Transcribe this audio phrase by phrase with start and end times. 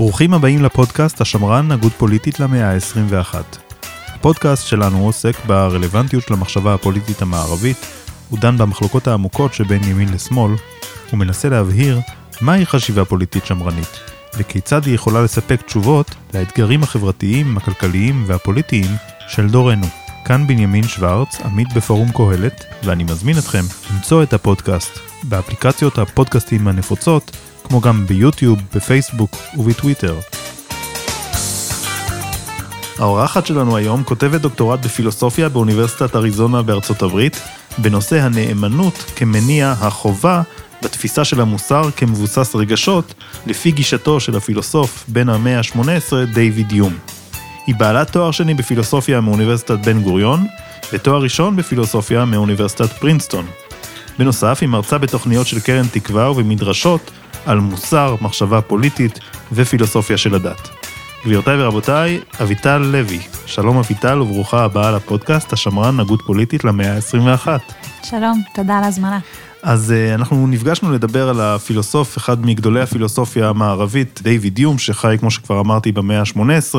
[0.00, 3.34] ברוכים הבאים לפודקאסט השמרן, הגות פוליטית למאה ה-21.
[4.06, 7.76] הפודקאסט שלנו עוסק ברלוונטיות של המחשבה הפוליטית המערבית,
[8.28, 10.52] הוא דן במחלוקות העמוקות שבין ימין לשמאל,
[11.12, 12.00] ומנסה להבהיר
[12.40, 14.00] מהי חשיבה פוליטית שמרנית,
[14.38, 18.90] וכיצד היא יכולה לספק תשובות לאתגרים החברתיים, הכלכליים והפוליטיים
[19.28, 19.86] של דורנו.
[20.24, 27.36] כאן בנימין שוורץ, עמית בפורום קהלת, ואני מזמין אתכם למצוא את הפודקאסט באפליקציות הפודקאסטים הנפוצות,
[27.70, 30.18] כמו גם ביוטיוב, בפייסבוק ובטוויטר.
[32.98, 37.40] האורחת שלנו היום כותבת דוקטורט בפילוסופיה באוניברסיטת אריזונה בארצות הברית,
[37.78, 40.42] בנושא הנאמנות כמניע החובה
[40.82, 43.14] בתפיסה של המוסר כמבוסס רגשות,
[43.46, 46.94] לפי גישתו של הפילוסוף בן המאה ה-18, דיוויד יום.
[47.66, 50.46] היא בעלת תואר שני בפילוסופיה מאוניברסיטת בן גוריון,
[50.92, 53.46] ותואר ראשון בפילוסופיה מאוניברסיטת פרינסטון.
[54.18, 57.10] בנוסף, היא מרצה בתוכניות של קרן תקווה ובמדרשות
[57.46, 59.18] על מוסר, מחשבה פוליטית
[59.52, 60.68] ופילוסופיה של הדת.
[61.24, 63.18] גבירותיי ורבותיי, אביטל לוי.
[63.46, 67.48] שלום אביטל וברוכה הבאה לפודקאסט השמרן הגות פוליטית למאה ה-21.
[68.02, 69.18] שלום, תודה על ההזמנה.
[69.62, 75.30] אז uh, אנחנו נפגשנו לדבר על הפילוסוף, אחד מגדולי הפילוסופיה המערבית, דיוויד יום, שחי, כמו
[75.30, 76.74] שכבר אמרתי, במאה ה-18.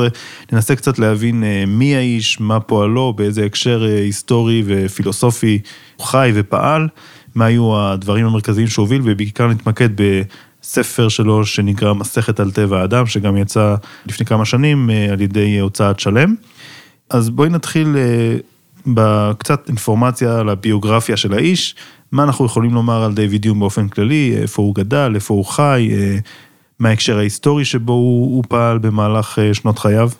[0.52, 5.58] ננסה קצת להבין uh, מי האיש, מה פועלו, באיזה הקשר uh, היסטורי ופילוסופי
[5.96, 6.88] הוא חי ופעל,
[7.34, 9.90] מה היו הדברים המרכזיים שהוביל, ובעיקר נתמקד
[10.62, 13.74] בספר שלו שנקרא מסכת על טבע האדם, שגם יצא
[14.06, 16.34] לפני כמה שנים uh, על ידי הוצאת שלם.
[17.10, 18.42] אז בואי נתחיל uh,
[18.86, 21.74] בקצת אינפורמציה על הביוגרפיה של האיש.
[22.12, 25.88] מה אנחנו יכולים לומר על דיוויד יום באופן כללי, איפה הוא גדל, איפה הוא חי,
[25.92, 26.18] אה,
[26.78, 30.10] מה ההקשר ההיסטורי שבו הוא, הוא פעל במהלך אה, שנות חייו?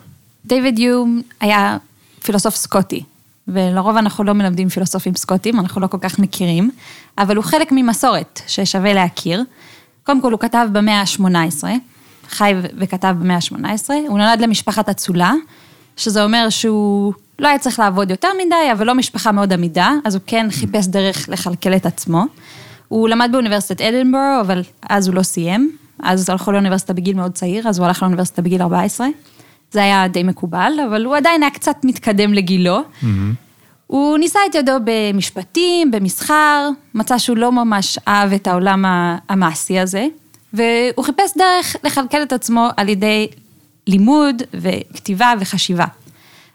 [0.45, 1.77] דיוויד יום היה
[2.23, 3.03] פילוסוף סקוטי,
[3.47, 6.71] ולרוב אנחנו לא מלמדים פילוסופים סקוטים, אנחנו לא כל כך מכירים,
[7.17, 9.43] אבל הוא חלק ממסורת ששווה להכיר.
[10.03, 11.63] קודם כל הוא כתב במאה ה-18,
[12.29, 15.33] חי וכתב במאה ה-18, הוא נולד למשפחת אצולה,
[15.97, 20.15] שזה אומר שהוא לא היה צריך לעבוד יותר מדי, אבל לא משפחה מאוד עמידה, אז
[20.15, 22.25] הוא כן חיפש דרך לכלכל את עצמו.
[22.87, 25.77] הוא למד באוניברסיטת אדנבורו, אבל אז הוא לא סיים.
[25.99, 29.07] אז הלכו לאוניברסיטה בגיל מאוד צעיר, אז הוא הלך לאוניברסיטה בגיל 14.
[29.71, 32.79] זה היה די מקובל, אבל הוא עדיין היה קצת מתקדם לגילו.
[32.79, 33.05] Mm-hmm.
[33.93, 38.85] הוא ניסה את ידו במשפטים, במסחר, מצא שהוא לא ממש אהב את העולם
[39.29, 40.07] המעשי הזה,
[40.53, 43.27] והוא חיפש דרך לכלכל את עצמו על ידי
[43.87, 45.85] לימוד וכתיבה וחשיבה.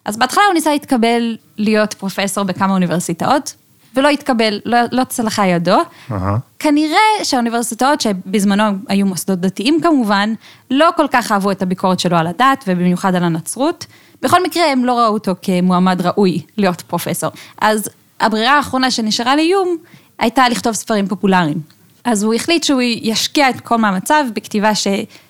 [0.04, 3.54] אז בהתחלה הוא ניסה להתקבל להיות פרופסור בכמה אוניברסיטאות,
[3.94, 5.78] ולא התקבל, לא, לא צלחה ידו.
[6.10, 6.14] Uh-huh.
[6.58, 10.34] כנראה שהאוניברסיטאות, שבזמנו היו מוסדות דתיים כמובן,
[10.70, 13.86] לא כל כך אהבו את הביקורת שלו על הדת, ובמיוחד על הנצרות.
[14.22, 17.30] בכל מקרה, הם לא ראו אותו כמועמד ראוי להיות פרופסור.
[17.60, 17.90] אז
[18.20, 19.76] הברירה האחרונה שנשארה לאיום,
[20.18, 21.60] הייתה לכתוב ספרים פופולריים.
[22.04, 24.86] אז הוא החליט שהוא ישקיע את כל מאמציו בכתיבה ש,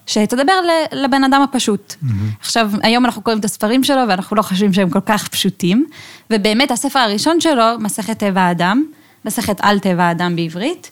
[0.06, 0.52] שתדבר
[0.92, 1.92] לבן אדם הפשוט.
[1.92, 2.06] Mm-hmm.
[2.40, 5.86] עכשיו, היום אנחנו קוראים את הספרים שלו ואנחנו לא חושבים שהם כל כך פשוטים,
[6.30, 8.84] ובאמת הספר הראשון שלו, מסכת טבע האדם,
[9.24, 10.90] מסכת על טבע האדם בעברית,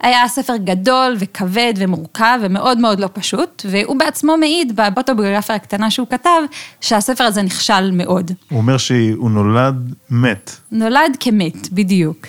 [0.00, 6.06] היה ספר גדול וכבד ומורכב ומאוד מאוד לא פשוט, והוא בעצמו מעיד באוטוביוגרפיה הקטנה שהוא
[6.10, 6.40] כתב,
[6.80, 8.30] שהספר הזה נכשל מאוד.
[8.50, 10.50] הוא אומר שהוא נולד מת.
[10.72, 12.26] נולד כמת, בדיוק.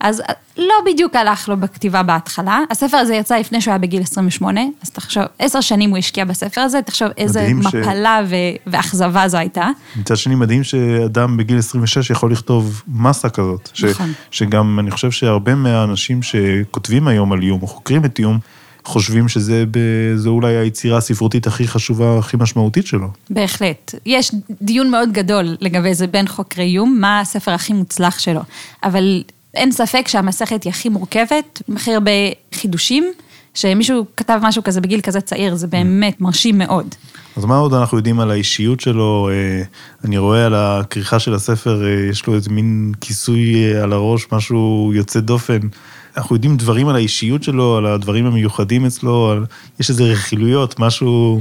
[0.00, 0.22] אז
[0.56, 4.90] לא בדיוק הלך לו בכתיבה בהתחלה, הספר הזה יצא לפני שהוא היה בגיל 28, אז
[4.90, 8.32] תחשוב, עשר שנים הוא השקיע בספר הזה, תחשוב איזה מפלה ש...
[8.66, 9.68] ואכזבה זו הייתה.
[9.96, 13.70] מצד שני, מדהים שאדם בגיל 26 יכול לכתוב מסה כזאת.
[13.84, 14.12] נכון.
[14.30, 14.38] ש...
[14.38, 18.38] שגם, אני חושב שהרבה מהאנשים שכותבים היום על איום, או חוקרים את איום,
[18.84, 19.78] חושבים שזה ב...
[20.26, 23.08] אולי היצירה הספרותית הכי חשובה, הכי משמעותית שלו.
[23.30, 23.94] בהחלט.
[24.06, 28.40] יש דיון מאוד גדול לגבי זה בין חוקרי איום, מה הספר הכי מוצלח שלו.
[28.84, 29.22] אבל
[29.56, 32.10] אין ספק שהמסכת היא הכי מורכבת, הכי הרבה
[32.54, 33.04] חידושים,
[33.54, 36.94] שמישהו כתב משהו כזה בגיל כזה צעיר, זה באמת מרשים מאוד.
[37.36, 39.28] אז מה עוד אנחנו יודעים על האישיות שלו?
[39.32, 39.62] אה,
[40.04, 44.26] אני רואה על הכריכה של הספר, אה, יש לו איזה מין כיסוי אה, על הראש,
[44.32, 45.58] משהו יוצא דופן.
[46.16, 49.44] אנחנו יודעים דברים על האישיות שלו, על הדברים המיוחדים אצלו, על...
[49.80, 51.40] יש איזה רכילויות, משהו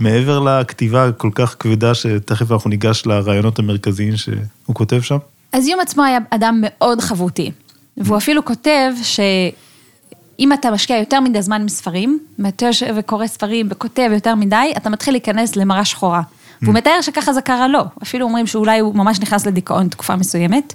[0.00, 5.18] מעבר לכתיבה הכל כך כבדה, שתכף אנחנו ניגש לרעיונות המרכזיים שהוא כותב שם.
[5.52, 7.50] אז יום עצמו היה אדם מאוד חבותי,
[7.96, 13.68] והוא אפילו כותב שאם אתה משקיע יותר מדי זמן עם ספרים, ואתה יושב וקורא ספרים
[13.70, 16.22] וכותב יותר מדי, אתה מתחיל להיכנס למראה שחורה.
[16.62, 20.74] והוא מתאר שככה זה קרה לו, אפילו אומרים שאולי הוא ממש נכנס לדיכאון תקופה מסוימת,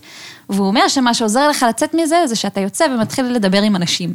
[0.49, 4.13] והוא אומר שמה שעוזר לך לצאת מזה, זה שאתה יוצא ומתחיל לדבר עם אנשים.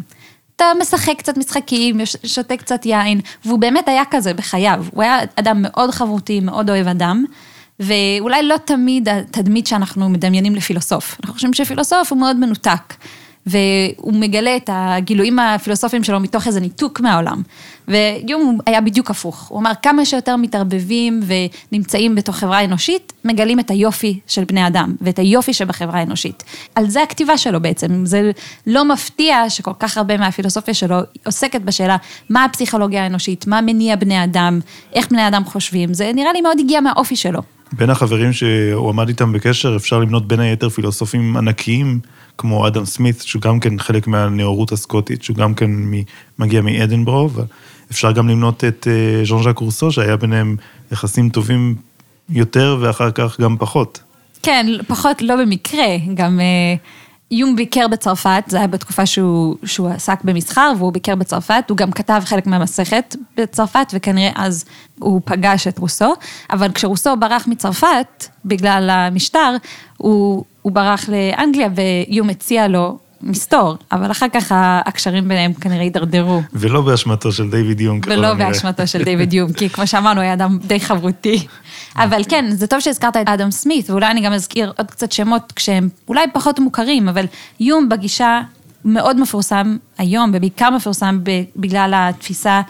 [0.57, 4.85] אתה משחק קצת משחקים, שותה קצת יין, והוא באמת היה כזה בחייו.
[4.95, 7.25] הוא היה אדם מאוד חברותי, מאוד אוהב אדם,
[7.81, 11.17] ואולי לא תמיד התדמית שאנחנו מדמיינים לפילוסוף.
[11.21, 12.95] אנחנו חושבים שפילוסוף הוא מאוד מנותק.
[13.49, 17.43] והוא מגלה את הגילויים הפילוסופיים שלו מתוך איזה ניתוק מהעולם.
[17.89, 21.21] ויום היה בדיוק הפוך, הוא אמר כמה שיותר מתערבבים
[21.73, 26.43] ונמצאים בתוך חברה אנושית, מגלים את היופי של בני אדם ואת היופי שבחברה האנושית.
[26.75, 28.31] על זה הכתיבה שלו בעצם, זה
[28.67, 30.97] לא מפתיע שכל כך הרבה מהפילוסופיה שלו
[31.27, 31.97] עוסקת בשאלה
[32.31, 34.61] מה הפסיכולוגיה האנושית, מה מניע בני אדם,
[34.93, 37.43] איך בני אדם חושבים, זה נראה לי מאוד הגיע מהאופי שלו.
[37.73, 42.00] בין החברים שהוא עמד איתם בקשר, אפשר למנות בין היתר פילוסופים ענקיים,
[42.38, 45.70] כמו אדם סמית, שהוא גם כן חלק מהנאורות הסקוטית, שהוא גם כן
[46.38, 50.56] מגיע מאדנברו, ואפשר גם למנות את אה, ז'אן ז'אק רוסו, שהיה ביניהם
[50.93, 51.75] יחסים טובים
[52.31, 54.00] יותר ואחר כך גם פחות.
[54.43, 56.41] כן, פחות לא במקרה, גם...
[57.33, 61.77] אה, יום ביקר בצרפת, זה היה בתקופה שהוא, שהוא עסק במסחר והוא ביקר בצרפת, הוא
[61.77, 64.65] גם כתב חלק מהמסכת בצרפת וכנראה אז
[64.99, 66.15] הוא פגש את רוסו,
[66.51, 69.57] אבל כשרוסו ברח מצרפת בגלל המשטר,
[69.97, 76.43] הוא, הוא ברח לאנגליה ויום הציע לו מסתור, אבל אחר כך הקשרים ביניהם כנראה הידרדרו.
[76.53, 78.00] ולא באשמתו של דיוויד יום.
[78.06, 81.47] ולא באשמתו של דיוויד יום, כי כמו שאמרנו, היה אדם די חברותי.
[81.97, 85.53] אבל כן, זה טוב שהזכרת את אדם סמית, ואולי אני גם אזכיר עוד קצת שמות
[85.56, 87.25] כשהם אולי פחות מוכרים, אבל
[87.61, 88.41] יום בגישה
[88.85, 91.21] מאוד מפורסם היום, ובעיקר מפורסם
[91.56, 92.61] בגלל התפיסה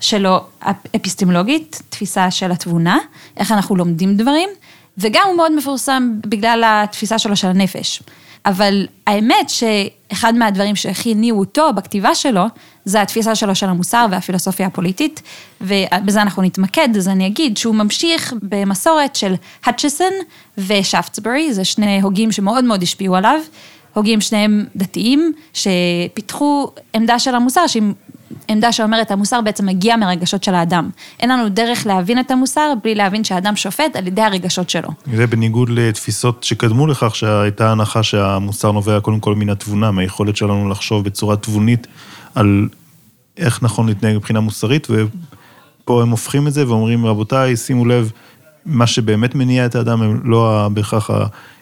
[0.00, 2.98] שלו האפיסטמולוגית, תפיסה של התבונה,
[3.36, 4.48] איך אנחנו לומדים דברים,
[4.98, 8.02] וגם הוא מאוד מפורסם בגלל התפיסה שלו של הנפש.
[8.46, 12.44] אבל האמת שאחד מהדברים שהכי הניעו אותו בכתיבה שלו,
[12.84, 15.22] זה התפיסה שלו של המוסר והפילוסופיה הפוליטית,
[15.60, 20.12] ובזה אנחנו נתמקד, אז אני אגיד שהוא ממשיך במסורת של האצ'סון
[20.58, 23.40] ושפטסברי, זה שני הוגים שמאוד מאוד השפיעו עליו,
[23.94, 27.82] הוגים שניהם דתיים, שפיתחו עמדה של המוסר שהיא
[28.48, 30.90] עמדה שאומרת, המוסר בעצם מגיע מהרגשות של האדם.
[31.20, 34.88] אין לנו דרך להבין את המוסר בלי להבין שהאדם שופט על ידי הרגשות שלו.
[35.14, 40.68] זה בניגוד לתפיסות שקדמו לכך, שהייתה הנחה שהמוסר נובע קודם כל מן התבונה, מהיכולת שלנו
[40.68, 41.86] לחשוב בצורה תבונית
[42.34, 42.68] על
[43.36, 48.12] איך נכון להתנהג מבחינה מוסרית, ופה הם הופכים את זה ואומרים, רבותיי, שימו לב,
[48.66, 51.10] מה שבאמת מניע את האדם הם לא בהכרח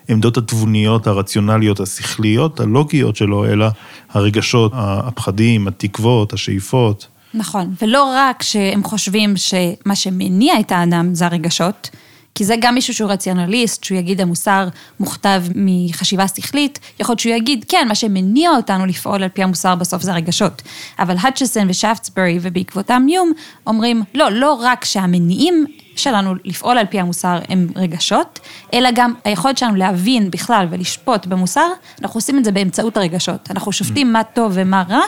[0.09, 3.67] העמדות התבוניות, הרציונליות, השכליות, הלוגיות שלו, אלא
[4.09, 7.07] הרגשות, הפחדים, התקוות, השאיפות.
[7.33, 11.89] נכון, ולא רק שהם חושבים שמה שמניע את האדם זה הרגשות,
[12.37, 14.67] כי זה גם מישהו שהוא רציונליסט, שהוא יגיד המוסר
[14.99, 19.75] מוכתב מחשיבה שכלית, יכול להיות שהוא יגיד, כן, מה שמניע אותנו לפעול על פי המוסר
[19.75, 20.61] בסוף זה הרגשות.
[20.99, 23.31] אבל האצ'סון ושפטסברי ובעקבותם יום
[23.67, 28.39] אומרים, לא, לא רק שהמניעים שלנו לפעול על פי המוסר הם רגשות,
[28.73, 31.67] אלא גם היכולת שלנו להבין בכלל ולשפוט במוסר,
[32.01, 33.51] אנחנו עושים את זה באמצעות הרגשות.
[33.51, 35.01] אנחנו שופטים מה טוב ומה רע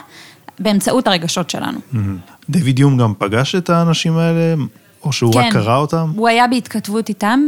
[0.60, 1.80] באמצעות הרגשות שלנו.
[2.50, 4.56] דיוויד יום גם פגש את האנשים האלה,
[5.04, 6.12] או שהוא כן, רק קרא אותם?
[6.16, 7.40] הוא היה בהתכתבות איתם.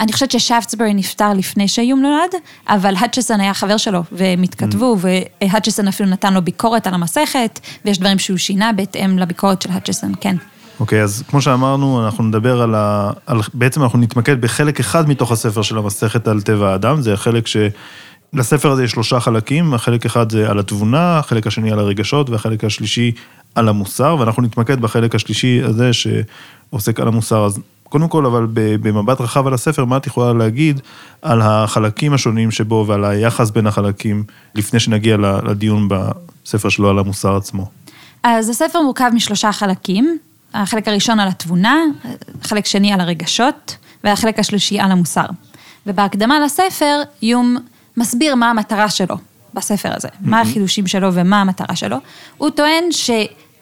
[0.00, 2.34] אני חושבת ששפטסברי נפטר לפני שיום נולד,
[2.68, 5.06] אבל האצ'סון היה חבר שלו, והם התכתבו, mm.
[5.42, 10.12] והאצ'סון אפילו נתן לו ביקורת על המסכת, ויש דברים שהוא שינה בהתאם לביקורת של האצ'סון,
[10.20, 10.36] כן.
[10.80, 13.10] אוקיי, okay, אז כמו שאמרנו, אנחנו נדבר על ה...
[13.26, 13.40] על...
[13.54, 17.56] בעצם אנחנו נתמקד בחלק אחד מתוך הספר של המסכת על טבע האדם, זה החלק ש...
[18.32, 22.64] לספר הזה יש שלושה חלקים, החלק אחד זה על התבונה, החלק השני על הרגשות, והחלק
[22.64, 23.12] השלישי
[23.54, 25.92] על המוסר, ואנחנו נתמקד בחלק השלישי הזה
[26.74, 27.44] שעוסק על המוסר.
[27.44, 30.80] אז קודם כל, אבל במבט רחב על הספר, מה את יכולה להגיד
[31.22, 34.24] על החלקים השונים שבו ועל היחס בין החלקים,
[34.54, 37.70] לפני שנגיע לדיון בספר שלו על המוסר עצמו?
[38.22, 40.18] אז הספר מורכב משלושה חלקים.
[40.54, 41.78] החלק הראשון על התבונה,
[42.42, 45.26] החלק שני על הרגשות, והחלק השלישי על המוסר.
[45.86, 47.56] ובהקדמה לספר, יום
[47.96, 49.16] מסביר מה המטרה שלו
[49.54, 50.12] בספר הזה, mm-hmm.
[50.20, 51.96] מה החידושים שלו ומה המטרה שלו.
[52.38, 52.84] הוא טוען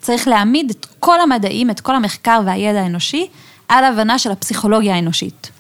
[0.03, 3.27] שצריך להעמיד את כל המדעים, את כל המחקר והידע האנושי,
[3.69, 5.51] על הבנה של הפסיכולוגיה האנושית.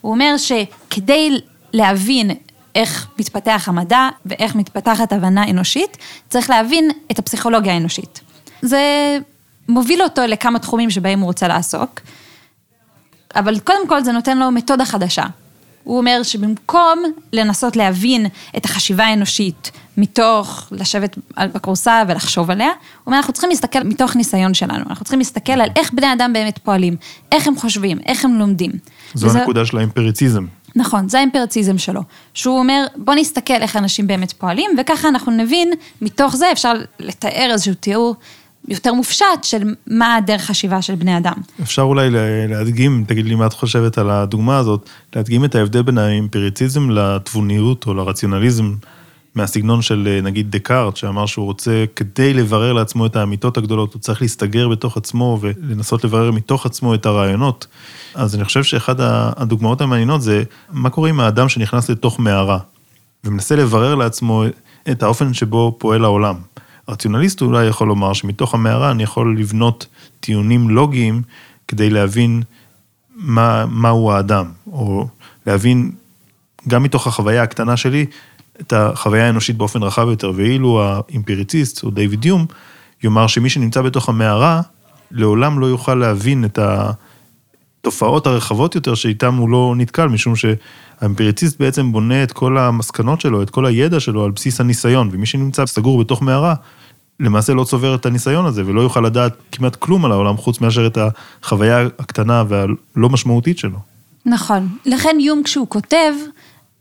[0.00, 1.40] הוא אומר שכדי
[1.72, 2.30] להבין
[2.74, 5.96] איך מתפתח המדע ואיך מתפתחת הבנה אנושית,
[6.28, 8.20] צריך להבין את הפסיכולוגיה האנושית.
[8.62, 9.18] זה
[9.68, 12.00] מוביל אותו לכמה תחומים שבהם הוא רוצה לעסוק,
[13.34, 15.24] אבל קודם כל זה נותן לו מתודה חדשה.
[15.84, 17.02] הוא אומר שבמקום
[17.32, 18.26] לנסות להבין
[18.56, 21.18] את החשיבה האנושית מתוך לשבת
[21.54, 22.74] בכורסה ולחשוב עליה, הוא
[23.06, 26.58] אומר, אנחנו צריכים להסתכל מתוך ניסיון שלנו, אנחנו צריכים להסתכל על איך בני אדם באמת
[26.58, 26.96] פועלים,
[27.32, 28.70] איך הם חושבים, איך הם לומדים.
[29.14, 29.38] זו וזה...
[29.38, 30.46] הנקודה של האימפריציזם.
[30.76, 32.00] נכון, זה האימפרציזם שלו.
[32.34, 35.70] שהוא אומר, בוא נסתכל איך אנשים באמת פועלים, וככה אנחנו נבין,
[36.02, 38.16] מתוך זה אפשר לתאר איזשהו תיאור
[38.68, 41.32] יותר מופשט של מה הדרך חשיבה של בני אדם.
[41.62, 42.08] אפשר אולי
[42.48, 47.86] להדגים, תגיד לי מה את חושבת על הדוגמה הזאת, להדגים את ההבדל בין האימפריציזם לתבוניות
[47.86, 48.74] או לרציונליזם
[49.38, 54.22] מהסגנון של נגיד דקארט, שאמר שהוא רוצה, כדי לברר לעצמו את האמיתות הגדולות, הוא צריך
[54.22, 57.66] להסתגר בתוך עצמו ולנסות לברר מתוך עצמו את הרעיונות.
[58.14, 60.42] אז אני חושב שאחד הדוגמאות המעניינות זה,
[60.72, 62.58] מה קורה עם האדם שנכנס לתוך מערה,
[63.24, 64.44] ומנסה לברר לעצמו
[64.90, 66.34] את האופן שבו פועל העולם.
[66.88, 69.86] רציונליסט אולי יכול לומר שמתוך המערה אני יכול לבנות
[70.20, 71.22] טיעונים לוגיים
[71.68, 72.42] כדי להבין
[73.16, 75.06] מה, מהו האדם, או
[75.46, 75.90] להבין
[76.68, 78.06] גם מתוך החוויה הקטנה שלי
[78.60, 82.46] את החוויה האנושית באופן רחב יותר, ואילו האימפריציסט, או דיוויד יום,
[83.04, 84.60] יאמר שמי שנמצא בתוך המערה,
[85.10, 86.58] לעולם לא יוכל להבין את
[87.80, 93.42] התופעות הרחבות יותר שאיתן הוא לא נתקל, משום שהאימפריציסט בעצם בונה את כל המסקנות שלו,
[93.42, 96.54] את כל הידע שלו על בסיס הניסיון, ומי שנמצא סגור בתוך מערה,
[97.20, 100.86] למעשה לא צובר את הניסיון הזה, ולא יוכל לדעת כמעט כלום על העולם, חוץ מאשר
[100.86, 100.98] את
[101.42, 103.78] החוויה הקטנה והלא משמעותית שלו.
[104.26, 104.68] נכון.
[104.86, 106.12] לכן יום כשהוא כותב,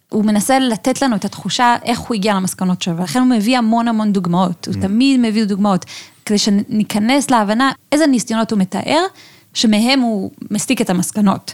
[0.10, 3.88] הוא מנסה לתת לנו את התחושה איך הוא הגיע למסקנות שלו, ולכן הוא מביא המון
[3.88, 4.82] המון דוגמאות, הוא mm.
[4.82, 5.86] תמיד מביא דוגמאות,
[6.26, 9.02] כדי שניכנס להבנה איזה ניסיונות הוא מתאר,
[9.54, 11.54] שמהם הוא מסתיק את המסקנות.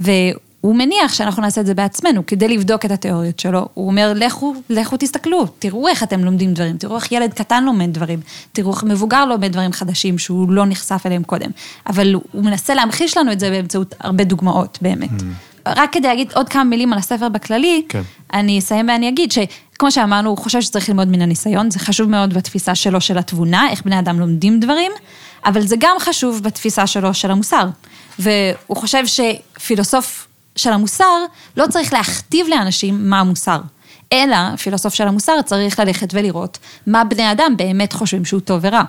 [0.00, 3.68] והוא מניח שאנחנו נעשה את זה בעצמנו, כדי לבדוק את התיאוריות שלו.
[3.74, 7.94] הוא אומר, לכו, לכו תסתכלו, תראו איך אתם לומדים דברים, תראו איך ילד קטן לומד
[7.94, 8.20] דברים,
[8.52, 11.50] תראו איך מבוגר לומד דברים חדשים שהוא לא נחשף אליהם קודם.
[11.86, 15.10] אבל הוא מנסה להמחיש לנו את זה באמצעות הרבה דוגמאות, באמת.
[15.10, 15.51] Mm.
[15.66, 18.02] רק כדי להגיד עוד כמה מילים על הספר בכללי, כן.
[18.32, 22.34] אני אסיים ואני אגיד שכמו שאמרנו, הוא חושב שצריך ללמוד מן הניסיון, זה חשוב מאוד
[22.34, 24.92] בתפיסה שלו של התבונה, איך בני אדם לומדים דברים,
[25.44, 27.68] אבל זה גם חשוב בתפיסה שלו של המוסר.
[28.18, 31.24] והוא חושב שפילוסוף של המוסר
[31.56, 33.60] לא צריך להכתיב לאנשים מה המוסר.
[34.12, 38.82] אלא פילוסוף של המוסר צריך ללכת ולראות מה בני אדם באמת חושבים שהוא טוב ורע.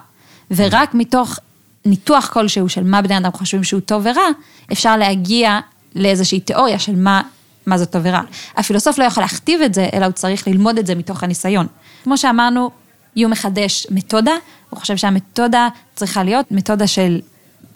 [0.51, 1.39] ורק מתוך
[1.85, 4.27] ניתוח כלשהו של מה בני אדם חושבים שהוא טוב ורע,
[4.71, 5.59] אפשר להגיע
[5.95, 7.21] לאיזושהי תיאוריה של מה,
[7.65, 8.21] מה זאת עבירה.
[8.57, 11.67] הפילוסוף לא יכול להכתיב את זה, אלא הוא צריך ללמוד את זה מתוך הניסיון.
[12.03, 12.71] כמו שאמרנו,
[13.15, 14.33] יום מחדש מתודה,
[14.69, 17.21] הוא חושב שהמתודה צריכה להיות מתודה של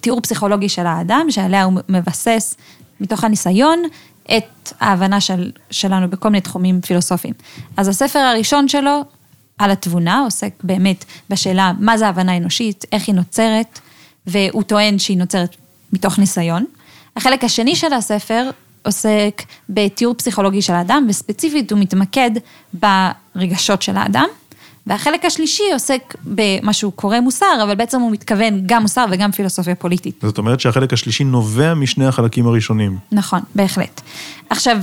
[0.02, 2.56] תיאור פסיכולוגי של האדם, שעליה הוא מבסס
[3.00, 3.84] מתוך הניסיון
[4.38, 7.34] את ההבנה של, שלנו בכל מיני תחומים פילוסופיים.
[7.78, 9.04] אז הספר הראשון שלו,
[9.58, 13.80] על התבונה, עוסק באמת בשאלה מה זה הבנה אנושית, איך היא נוצרת,
[14.28, 15.56] והוא טוען שהיא נוצרת
[15.94, 16.66] מתוך ניסיון.
[17.18, 18.50] החלק השני של הספר
[18.86, 22.32] עוסק בתיאור פסיכולוגי של האדם, וספציפית הוא מתמקד
[22.74, 24.28] ברגשות של האדם.
[24.88, 29.76] והחלק השלישי עוסק במה שהוא קורא מוסר, אבל בעצם הוא מתכוון גם מוסר וגם פילוסופיה
[29.76, 30.20] פוליטית.
[30.22, 32.98] זאת אומרת שהחלק השלישי נובע משני החלקים הראשונים.
[33.12, 34.02] נכון, בהחלט.
[34.50, 34.78] עכשיו,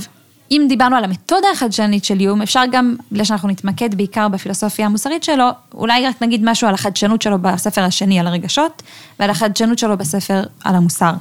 [0.51, 5.23] אם דיברנו על המתודה החדשנית של יום, אפשר גם, בגלל שאנחנו נתמקד בעיקר בפילוסופיה המוסרית
[5.23, 8.83] שלו, אולי רק נגיד משהו על החדשנות שלו בספר השני על הרגשות,
[9.19, 11.13] ועל החדשנות שלו בספר על המוסר.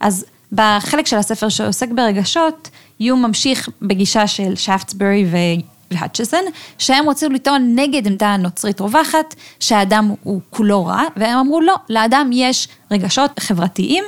[0.00, 2.70] אז בחלק של הספר שעוסק ברגשות,
[3.00, 5.36] יום ממשיך בגישה של שפטסברי ו...
[5.90, 6.40] והאצ'סון,
[6.78, 12.30] שהם רוצים לטעון נגד עמדה הנוצרית רווחת, שהאדם הוא כולו רע, והם אמרו לא, לאדם
[12.32, 14.04] יש רגשות חברתיים,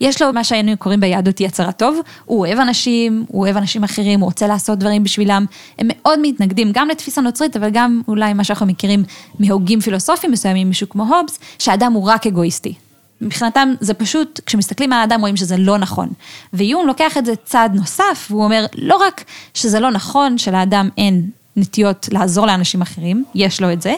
[0.00, 4.20] יש לו מה שהיינו קוראים ביהדות יצר הטוב, הוא אוהב אנשים, הוא אוהב אנשים אחרים,
[4.20, 5.46] הוא רוצה לעשות דברים בשבילם,
[5.78, 9.04] הם מאוד מתנגדים גם לתפיסה נוצרית, אבל גם אולי מה שאנחנו מכירים
[9.38, 12.74] מהוגים פילוסופיים מסוימים, מישהו כמו הובס, שהאדם הוא רק אגואיסטי.
[13.20, 16.08] מבחינתם זה פשוט, כשמסתכלים על האדם רואים שזה לא נכון.
[16.52, 21.30] ויום לוקח את זה צעד נוסף, והוא אומר, לא רק שזה לא נכון שלאדם אין
[21.56, 23.94] נטיות לעזור לאנשים אחרים, יש לו את זה,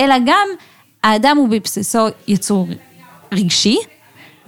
[0.00, 0.48] אלא גם
[1.02, 2.68] האדם הוא בבסיסו יצור
[3.32, 3.78] רגשי,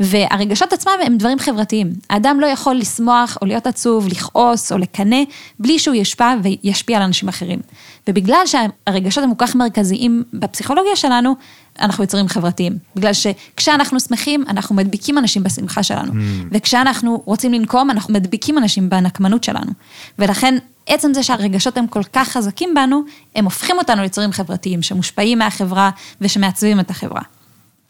[0.00, 1.92] והרגשות עצמם הם דברים חברתיים.
[2.11, 5.16] האדם לא יכול לשמוח או להיות עצוב, לכעוס או לקנא,
[5.59, 7.61] בלי שהוא יושפע וישפיע על אנשים אחרים.
[8.09, 11.35] ובגלל שהרגשות הם כל כך מרכזיים בפסיכולוגיה שלנו,
[11.81, 12.78] אנחנו יצורים חברתיים.
[12.97, 16.12] בגלל שכשאנחנו שמחים, אנחנו מדביקים אנשים בשמחה שלנו.
[16.12, 16.16] Mm.
[16.50, 19.73] וכשאנחנו רוצים לנקום, אנחנו מדביקים אנשים בנקמנות שלנו.
[20.19, 23.02] ולכן, עצם זה שהרגשות הם כל כך חזקים בנו,
[23.35, 25.90] הם הופכים אותנו ליצורים חברתיים, שמושפעים מהחברה
[26.21, 27.23] ושמעצבים את החברה.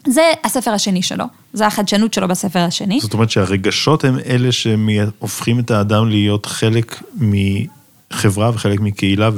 [0.07, 2.99] זה הספר השני שלו, זה החדשנות שלו בספר השני.
[3.01, 9.29] זאת אומרת שהרגשות הם אלה שהופכים את האדם להיות חלק מחברה וחלק מקהילה,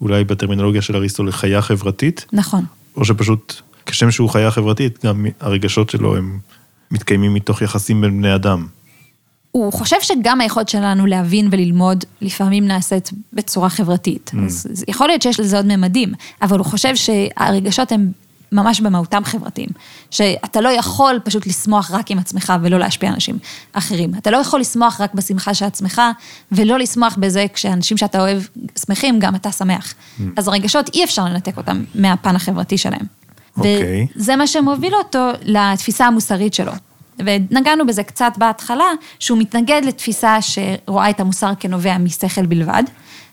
[0.00, 2.26] ואולי בטרמינולוגיה של אריסטו לחיה חברתית.
[2.32, 2.64] נכון.
[2.96, 6.38] או שפשוט, כשם שהוא חיה חברתית, גם הרגשות שלו הם
[6.90, 8.66] מתקיימים מתוך יחסים בין בני אדם.
[9.52, 14.30] הוא חושב שגם היכולת שלנו להבין וללמוד לפעמים נעשית בצורה חברתית.
[14.34, 14.38] Mm.
[14.46, 16.12] אז יכול להיות שיש לזה עוד ממדים,
[16.42, 18.12] אבל הוא חושב שהרגשות הם
[18.52, 19.68] ממש במהותם חברתיים.
[20.10, 23.38] שאתה לא יכול פשוט לשמוח רק עם עצמך ולא להשפיע על אנשים
[23.72, 24.14] אחרים.
[24.18, 26.02] אתה לא יכול לשמוח רק בשמחה של עצמך,
[26.52, 28.42] ולא לשמוח בזה כשאנשים שאתה אוהב
[28.86, 29.94] שמחים, גם אתה שמח.
[29.94, 30.22] Mm.
[30.36, 33.21] אז הרגשות, אי אפשר לנתק אותם מהפן החברתי שלהם.
[33.56, 34.06] אוקיי.
[34.10, 34.12] Okay.
[34.16, 36.72] וזה מה שמוביל אותו לתפיסה המוסרית שלו.
[37.18, 38.84] ונגענו בזה קצת בהתחלה,
[39.18, 42.82] שהוא מתנגד לתפיסה שרואה את המוסר כנובע משכל בלבד.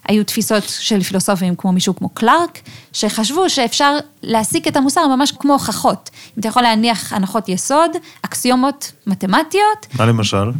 [0.07, 2.59] היו תפיסות של פילוסופים כמו מישהו כמו קלארק,
[2.93, 6.09] שחשבו שאפשר להסיק את המוסר ממש כמו הוכחות.
[6.37, 9.87] אם אתה יכול להניח הנחות יסוד, אקסיומות מתמטיות.
[9.93, 10.51] מה למשל?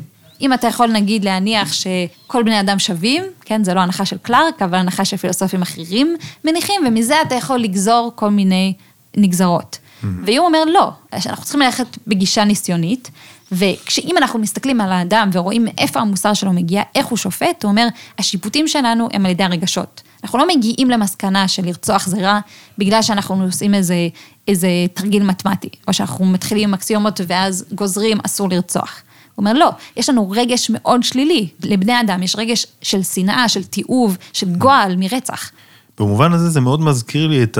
[0.41, 4.61] אם אתה יכול נגיד להניח שכל בני אדם שווים, כן, זה לא הנחה של קלארק,
[4.61, 8.73] אבל הנחה של פילוסופים אחרים מניחים, ומזה אתה יכול לגזור כל מיני
[9.17, 9.77] נגזרות.
[9.77, 10.05] Mm-hmm.
[10.25, 13.11] ויום אומר לא, אנחנו צריכים ללכת בגישה ניסיונית,
[13.51, 17.87] וכשאם אנחנו מסתכלים על האדם ורואים מאיפה המוסר שלו מגיע, איך הוא שופט, הוא אומר,
[18.19, 20.01] השיפוטים שלנו הם על ידי הרגשות.
[20.23, 22.39] אנחנו לא מגיעים למסקנה של לרצוח זה רע,
[22.77, 23.95] בגלל שאנחנו עושים איזה,
[24.47, 29.01] איזה תרגיל מתמטי, או שאנחנו מתחילים עם אקסיומות ואז גוזרים אסור לרצוח.
[29.35, 31.47] הוא אומר, לא, יש לנו רגש מאוד שלילי.
[31.63, 35.51] לבני אדם יש רגש של שנאה, של תיעוב, של גועל מרצח.
[35.99, 37.57] במובן הזה זה מאוד מזכיר לי את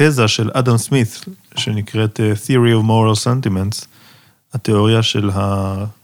[0.00, 1.24] התזה של אדם סמית,
[1.56, 3.86] שנקראת אה, Theory of Moral Sentiments,
[4.54, 5.30] התיאוריה של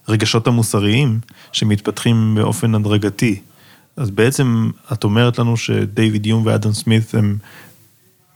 [0.08, 1.20] הרגשות המוסריים
[1.52, 3.40] שמתפתחים באופן הדרגתי.
[3.96, 7.38] אז בעצם את אומרת לנו שדייוויד יום ואדם סמית הם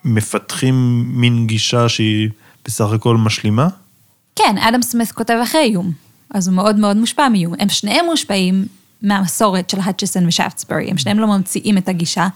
[0.04, 2.28] מפתחים מין גישה שהיא
[2.64, 3.68] בסך הכל משלימה?
[4.36, 5.92] כן, אדם סמית כותב אחרי איום,
[6.30, 7.54] אז הוא מאוד מאוד מושפע מאיום.
[7.58, 8.66] הם שניהם מושפעים
[9.02, 12.28] מהמסורת של האצ'סון ושאפטסברי, הם שניהם לא ממציאים את הגישה,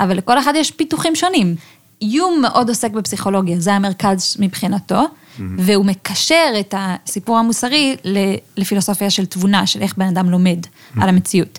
[0.00, 1.56] אבל לכל אחד יש פיתוחים שונים.
[2.02, 5.42] איום מאוד עוסק בפסיכולוגיה, זה המרכז מבחינתו, mm-hmm.
[5.58, 7.96] והוא מקשר את הסיפור המוסרי
[8.56, 11.02] לפילוסופיה של תבונה, של איך בן אדם לומד mm-hmm.
[11.02, 11.58] על המציאות.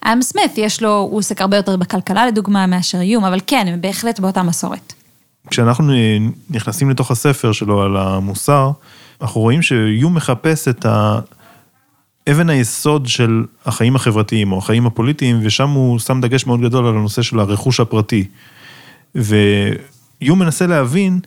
[0.00, 3.80] אדם סמית, יש לו, הוא עוסק הרבה יותר בכלכלה לדוגמה מאשר איום, אבל כן, הם
[3.80, 4.92] בהחלט באותה מסורת.
[5.50, 5.92] כשאנחנו
[6.50, 8.70] נכנסים לתוך הספר שלו על המוסר,
[9.20, 10.86] אנחנו רואים שיום מחפש את
[12.30, 16.94] אבן היסוד של החיים החברתיים או החיים הפוליטיים, ושם הוא שם דגש מאוד גדול על
[16.94, 18.24] הנושא של הרכוש הפרטי.
[19.16, 21.20] ויום מנסה להבין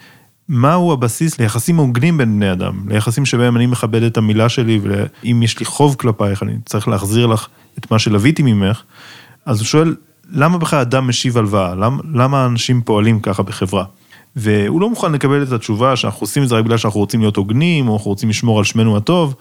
[0.49, 5.43] מהו הבסיס ליחסים הוגנים בין בני אדם, ליחסים שבהם אני מכבד את המילה שלי, ואם
[5.43, 8.81] יש לי חוב כלפייך, אני צריך להחזיר לך את מה שלוויתי ממך,
[9.45, 9.95] אז הוא שואל,
[10.31, 11.75] למה בכלל אדם משיב הלוואה?
[11.75, 13.83] למה, למה אנשים פועלים ככה בחברה?
[14.35, 17.35] והוא לא מוכן לקבל את התשובה שאנחנו עושים את זה רק בגלל שאנחנו רוצים להיות
[17.35, 19.35] הוגנים, או אנחנו רוצים לשמור על שמנו הטוב,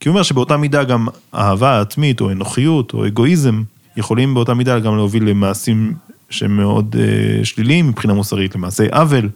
[0.00, 3.62] כי הוא אומר שבאותה מידה גם אהבה עצמית, או אנוכיות, או אגואיזם,
[3.96, 5.94] יכולים באותה מידה גם להוביל למעשים
[6.30, 9.28] שהם מאוד uh, שליליים מבחינה מוסרית, למעשי עוול,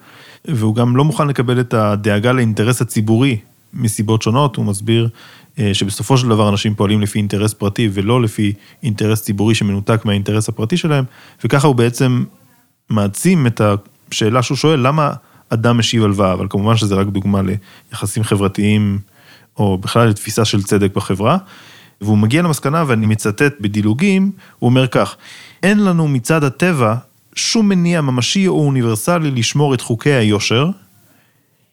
[0.44, 3.38] והוא גם לא מוכן לקבל את הדאגה לאינטרס הציבורי
[3.74, 5.08] מסיבות שונות, הוא מסביר
[5.56, 10.48] uh, שבסופו של דבר אנשים פועלים לפי אינטרס פרטי ולא לפי אינטרס ציבורי שמנותק מהאינטרס
[10.48, 11.04] הפרטי שלהם,
[11.44, 12.24] וככה הוא בעצם
[12.90, 13.60] מעצים את
[14.10, 15.12] השאלה שהוא שואל, למה
[15.48, 17.40] אדם משיב הלוואה, אבל כמובן שזה רק דוגמה
[17.92, 18.98] ליחסים חברתיים,
[19.56, 21.38] או בכלל לתפיסה של צדק בחברה.
[22.02, 25.16] והוא מגיע למסקנה, ואני מצטט בדילוגים, הוא אומר כך,
[25.62, 26.94] אין לנו מצד הטבע
[27.34, 30.70] שום מניע ממשי או אוניברסלי לשמור את חוקי היושר,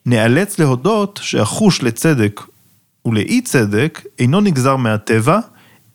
[0.05, 2.41] נאלץ להודות שהחוש לצדק
[3.05, 5.39] ולאי צדק אינו נגזר מהטבע,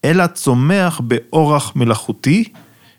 [0.04, 2.44] אלא צומח באורח מלאכותי,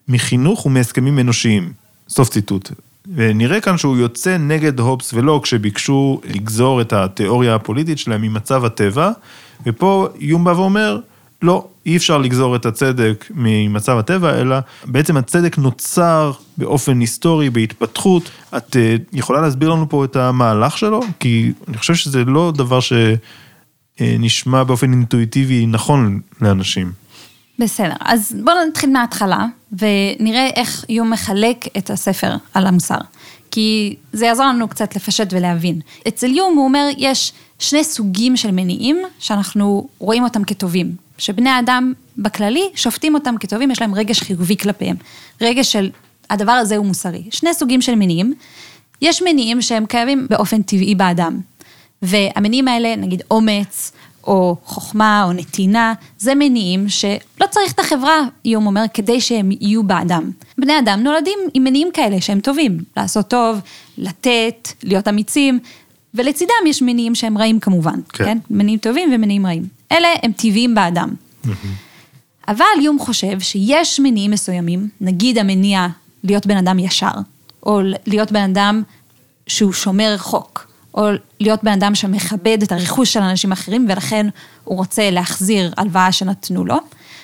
[0.08, 1.74] מחינוך ומהסכמים אנושיים.
[2.10, 2.72] סוף ציטוט.
[3.16, 9.12] ונראה כאן שהוא יוצא נגד הובס ולוק שביקשו לגזור את התיאוריה הפוליטית שלהם ממצב הטבע,
[9.66, 11.00] ופה איום בא ואומר,
[11.42, 18.30] לא, אי אפשר לגזור את הצדק ממצב הטבע, אלא בעצם הצדק נוצר באופן היסטורי, בהתפתחות.
[18.58, 21.02] את אה, יכולה להסביר לנו פה את המהלך שלו?
[21.20, 22.80] כי אני חושב שזה לא דבר
[24.00, 26.92] שנשמע באופן אינטואיטיבי נכון לאנשים.
[27.60, 32.98] בסדר, אז בואו נתחיל מההתחלה, ונראה איך יום מחלק את הספר על המוסר.
[33.52, 35.80] כי זה יעזור לנו קצת לפשט ולהבין.
[36.08, 41.05] אצל יום הוא אומר, יש שני סוגים של מניעים שאנחנו רואים אותם כטובים.
[41.18, 44.96] שבני האדם בכללי שופטים אותם כטובים, יש להם רגש חיובי כלפיהם.
[45.42, 45.90] רגש של
[46.30, 47.24] הדבר הזה הוא מוסרי.
[47.32, 48.34] שני סוגים של מניעים.
[49.02, 51.40] יש מניעים שהם קיימים באופן טבעי באדם.
[52.02, 53.92] והמניעים האלה, נגיד אומץ,
[54.28, 59.84] או חוכמה, או נתינה, זה מניעים שלא צריך את החברה, איום אומר, כדי שהם יהיו
[59.84, 60.32] באדם.
[60.58, 63.60] בני אדם נולדים עם מניעים כאלה שהם טובים, לעשות טוב,
[63.98, 65.60] לתת, להיות אמיצים,
[66.16, 68.26] ולצידם יש מניעים שהם רעים כמובן, כן?
[68.26, 68.38] כן?
[68.50, 69.64] מניעים טובים ומניעים רעים.
[69.92, 71.10] אלה הם טבעיים באדם.
[72.48, 75.88] אבל יום חושב שיש מניעים מסוימים, נגיד המניע
[76.24, 77.12] להיות בן אדם ישר,
[77.66, 78.84] או להיות בן אדם
[79.48, 81.08] שהוא שומר חוק, או
[81.40, 84.28] להיות בן אדם שמכבד את הרכוש של אנשים אחרים, ולכן
[84.64, 86.78] הוא רוצה להחזיר הלוואה שנתנו לו.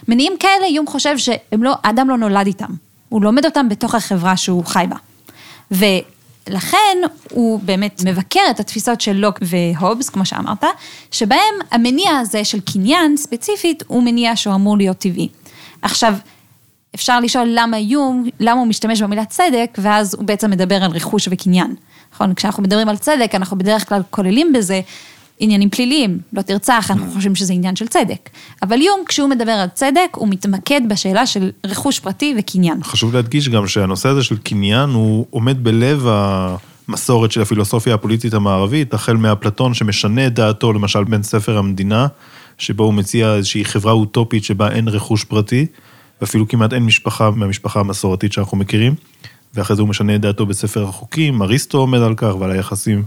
[0.07, 2.73] מניעים כאלה, יום חושב שהאדם לא, לא נולד איתם,
[3.09, 4.95] הוא לומד אותם בתוך החברה שהוא חי בה.
[6.49, 6.97] ולכן
[7.31, 10.63] הוא באמת מבקר את התפיסות של לוק והובס, כמו שאמרת,
[11.11, 15.27] שבהם המניע הזה של קניין ספציפית, הוא מניע שהוא אמור להיות טבעי.
[15.81, 16.13] עכשיו,
[16.95, 21.27] אפשר לשאול למה יום, למה הוא משתמש במילה צדק, ואז הוא בעצם מדבר על רכוש
[21.31, 21.75] וקניין.
[22.13, 22.33] נכון?
[22.33, 24.81] כשאנחנו מדברים על צדק, אנחנו בדרך כלל כוללים בזה
[25.43, 27.13] עניינים פליליים, לא תרצח, אנחנו mm.
[27.13, 28.29] חושבים שזה עניין של צדק.
[28.61, 32.83] אבל יום, כשהוא מדבר על צדק, הוא מתמקד בשאלה של רכוש פרטי וקניין.
[32.83, 38.93] חשוב להדגיש גם שהנושא הזה של קניין, הוא עומד בלב המסורת של הפילוסופיה הפוליטית המערבית,
[38.93, 42.07] החל מאפלטון שמשנה את דעתו, למשל בין ספר המדינה,
[42.57, 45.65] שבו הוא מציע איזושהי חברה אוטופית שבה אין רכוש פרטי,
[46.21, 48.95] ואפילו כמעט אין משפחה מהמשפחה המסורתית שאנחנו מכירים,
[49.53, 53.03] ואחרי זה הוא משנה את דעתו בספר החוקים, אריסטו עומד על כך ועל היחסים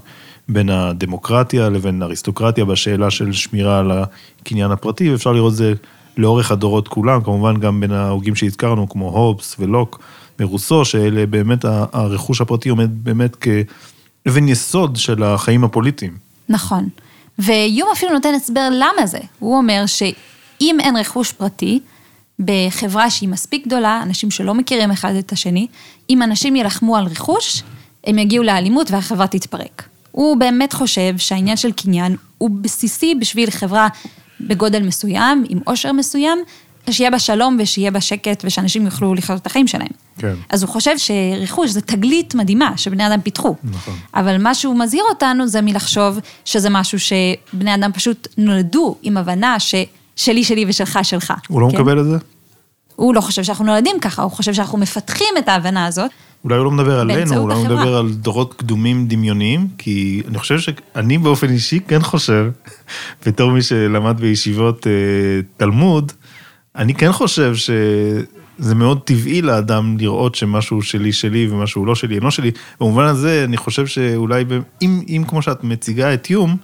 [0.49, 3.91] בין הדמוקרטיה לבין אריסטוקרטיה בשאלה של שמירה על
[4.41, 5.75] הקניין הפרטי, ואפשר לראות את זה
[6.17, 10.01] לאורך הדורות כולם, כמובן גם בין ההוגים שהזכרנו, כמו הובס ולוק
[10.41, 16.17] ורוסו, שאלה באמת, הרכוש הפרטי עומד באמת כאבן יסוד של החיים הפוליטיים.
[16.49, 16.89] נכון.
[17.39, 19.19] ויום אפילו נותן הסבר למה זה.
[19.39, 21.81] הוא אומר שאם אין רכוש פרטי,
[22.39, 25.67] בחברה שהיא מספיק גדולה, אנשים שלא מכירים אחד את השני,
[26.11, 27.63] אם אנשים יילחמו על רכוש,
[28.05, 29.89] הם יגיעו לאלימות והחברה תתפרק.
[30.15, 33.89] הוא באמת חושב שהעניין של קניין הוא בסיסי בשביל חברה
[34.41, 36.39] בגודל מסוים, עם עושר מסוים,
[36.91, 39.89] שיהיה בה שלום ושיהיה בה שקט ושאנשים יוכלו לחיות את החיים שלהם.
[40.19, 40.35] כן.
[40.51, 43.55] אז הוא חושב שרכוש זה תגלית מדהימה שבני אדם פיתחו.
[43.65, 43.95] נכון.
[44.15, 49.57] אבל מה שהוא מזהיר אותנו זה מלחשוב שזה משהו שבני אדם פשוט נולדו עם הבנה
[49.59, 51.33] ששלי שלי ושלך שלך.
[51.49, 51.77] הוא לא כן?
[51.77, 52.17] מקבל את זה?
[52.97, 56.11] הוא לא חושב שאנחנו נולדים ככה, הוא חושב שאנחנו מפתחים את ההבנה הזאת.
[56.45, 57.65] אולי הוא לא מדבר עלינו, אולי הוא.
[57.65, 62.51] מדבר על דורות קדומים דמיוניים, כי אני חושב שאני באופן אישי כן חושב,
[63.27, 64.93] בתור מי שלמד בישיבות אה,
[65.57, 66.13] תלמוד,
[66.77, 72.31] אני כן חושב שזה מאוד טבעי לאדם לראות שמשהו שלי שלי ומשהו לא שלי אינו
[72.31, 72.51] שלי.
[72.81, 74.45] במובן הזה, אני חושב שאולי,
[74.83, 76.57] אם, אם כמו שאת מציגה את יום,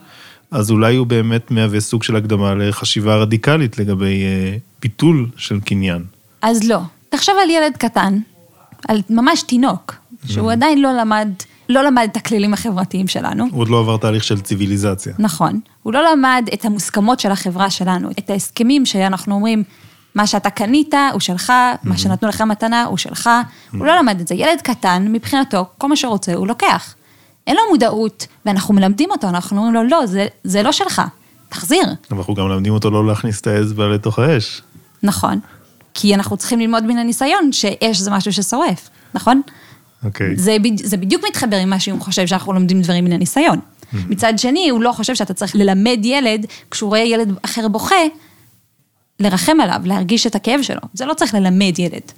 [0.51, 6.03] אז אולי הוא באמת מהווה סוג של הקדמה לחשיבה רדיקלית לגבי אה, ביטול של קניין.
[6.43, 6.81] אז לא.
[7.09, 8.19] תחשוב על ילד קטן,
[8.89, 9.95] על ממש תינוק,
[10.27, 11.29] שהוא עדיין לא למד,
[11.69, 13.47] לא למד את הכללים החברתיים שלנו.
[13.51, 15.15] הוא עוד לא עבר תהליך של ציוויליזציה.
[15.19, 15.61] נכון.
[15.83, 19.63] הוא לא למד את המוסכמות של החברה שלנו, את ההסכמים שאנחנו אומרים,
[20.15, 21.53] מה שאתה קנית הוא שלך,
[21.85, 23.31] מה שנתנו לך מתנה הוא שלך.
[23.73, 24.35] הוא לא למד את זה.
[24.35, 26.95] ילד קטן, מבחינתו, כל מה שרוצה הוא לוקח.
[27.47, 31.03] אין לו מודעות, ואנחנו מלמדים אותו, אנחנו אומרים לו, לא, זה, זה לא שלך,
[31.49, 31.85] תחזיר.
[32.13, 34.63] אנחנו גם מלמדים אותו לא להכניס את האצבע לתוך האש.
[35.03, 35.41] נכון.
[35.95, 39.41] כי אנחנו צריכים ללמוד מן הניסיון שאש זה משהו ששורף, נכון?
[40.05, 40.37] אוקיי.
[40.37, 43.59] זה, בד- זה בדיוק מתחבר עם מה שהוא חושב שאנחנו לומדים דברים מן הניסיון.
[44.09, 47.95] מצד שני, הוא לא חושב שאתה צריך ללמד ילד, כשהוא רואה ילד אחר בוכה,
[49.21, 50.81] לרחם עליו, להרגיש את הכאב שלו.
[50.93, 52.13] זה לא צריך ללמד ילד.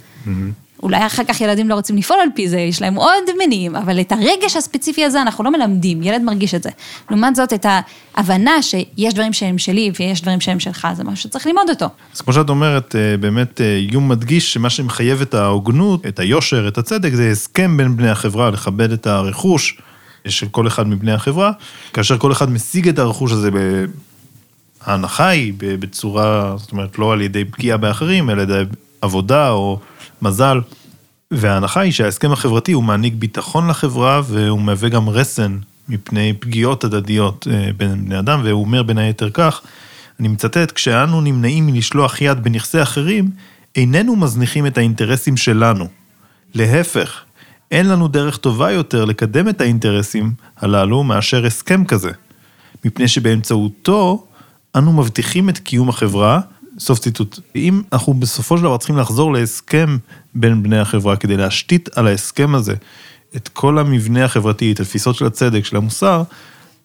[0.82, 4.00] אולי אחר כך ילדים לא רוצים לפעול על פי זה, יש להם עוד מניעים, אבל
[4.00, 6.70] את הרגש הספציפי הזה אנחנו לא מלמדים, ילד מרגיש את זה.
[7.10, 7.66] לעומת זאת, את
[8.14, 11.86] ההבנה שיש דברים שהם שלי ויש דברים שהם שלך, זה משהו שצריך ללמוד אותו.
[12.14, 16.68] אז כמו שאת אומרת, אה, באמת אה, יום מדגיש שמה שמחייב את ההוגנות, את היושר,
[16.68, 19.78] את הצדק, זה הסכם בין בני החברה, לכבד את הרכוש
[20.28, 21.52] של כל אחד מבני החברה,
[21.92, 23.50] כאשר כל אחד משיג את הרכוש הזה,
[24.86, 28.62] ההנחה היא בצורה, זאת אומרת, לא על ידי פגיעה באחרים, אלא על ידי
[29.00, 29.80] עבודה או
[30.22, 30.60] מזל.
[31.30, 37.46] וההנחה היא שההסכם החברתי הוא מעניק ביטחון לחברה והוא מהווה גם רסן מפני פגיעות הדדיות
[37.50, 39.60] אה, בין בני אדם, והוא אומר בין היתר כך,
[40.20, 43.30] אני מצטט, כשאנו נמנעים מלשלוח יד בנכסי אחרים,
[43.76, 45.88] איננו מזניחים את האינטרסים שלנו.
[46.54, 47.20] להפך,
[47.70, 52.10] אין לנו דרך טובה יותר לקדם את האינטרסים הללו מאשר הסכם כזה.
[52.84, 54.26] מפני שבאמצעותו
[54.76, 56.40] אנו מבטיחים את קיום החברה,
[56.78, 57.38] סוף ציטוט.
[57.56, 59.96] אם אנחנו בסופו של דבר צריכים לחזור להסכם
[60.34, 62.74] בין בני החברה כדי להשתית על ההסכם הזה
[63.36, 66.22] את כל המבנה החברתי, את התפיסות של הצדק, של המוסר,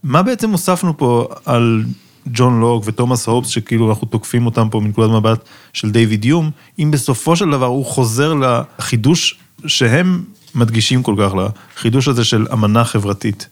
[0.04, 1.84] מה בעצם הוספנו פה על
[2.28, 5.40] ג'ון לוק ותומאס הופס, שכאילו אנחנו תוקפים אותם פה מנקודת מבט
[5.74, 10.24] של דיוויד יום, אם בסופו של דבר הוא חוזר לחידוש שהם
[10.56, 11.32] מדגישים כל כך,
[11.76, 13.48] לחידוש הזה של אמנה חברתית.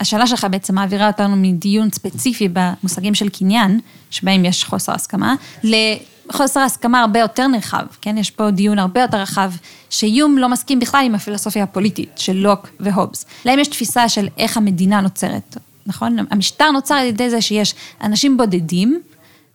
[0.00, 3.80] השאלה שלך בעצם מעבירה אותנו מדיון ספציפי במושגים של קניין,
[4.10, 5.34] שבהם יש חוסר הסכמה,
[5.64, 8.18] לחוסר הסכמה הרבה יותר נרחב, כן?
[8.18, 9.52] יש פה דיון הרבה יותר רחב,
[9.90, 13.24] שיום לא מסכים בכלל עם הפילוסופיה הפוליטית של לוק והובס.
[13.44, 15.56] להם יש תפיסה של איך המדינה נוצרת,
[15.86, 16.16] נכון?
[16.30, 19.00] המשטר נוצר על ידי זה שיש אנשים בודדים,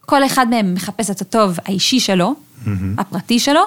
[0.06, 2.34] כל אחד מהם מחפש את הטוב האישי שלו,
[2.97, 3.62] הפרטי שלו,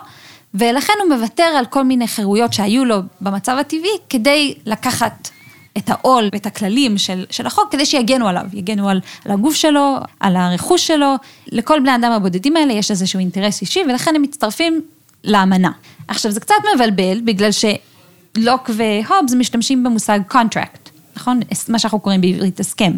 [0.54, 5.28] ולכן הוא מוותר על כל מיני חירויות שהיו לו במצב הטבעי, כדי לקחת
[5.76, 9.96] את העול ואת הכללים של, של החוק, כדי שיגנו עליו, יגנו על, על הגוף שלו,
[10.20, 11.14] על הרכוש שלו.
[11.52, 14.82] לכל בני האדם הבודדים האלה יש איזשהו אינטרס אישי, ולכן הם מצטרפים
[15.24, 15.70] לאמנה.
[16.08, 21.40] עכשיו, זה קצת מבלבל, בגלל שלוק והובס משתמשים במושג contract, נכון?
[21.68, 22.92] מה שאנחנו קוראים בעברית הסכם.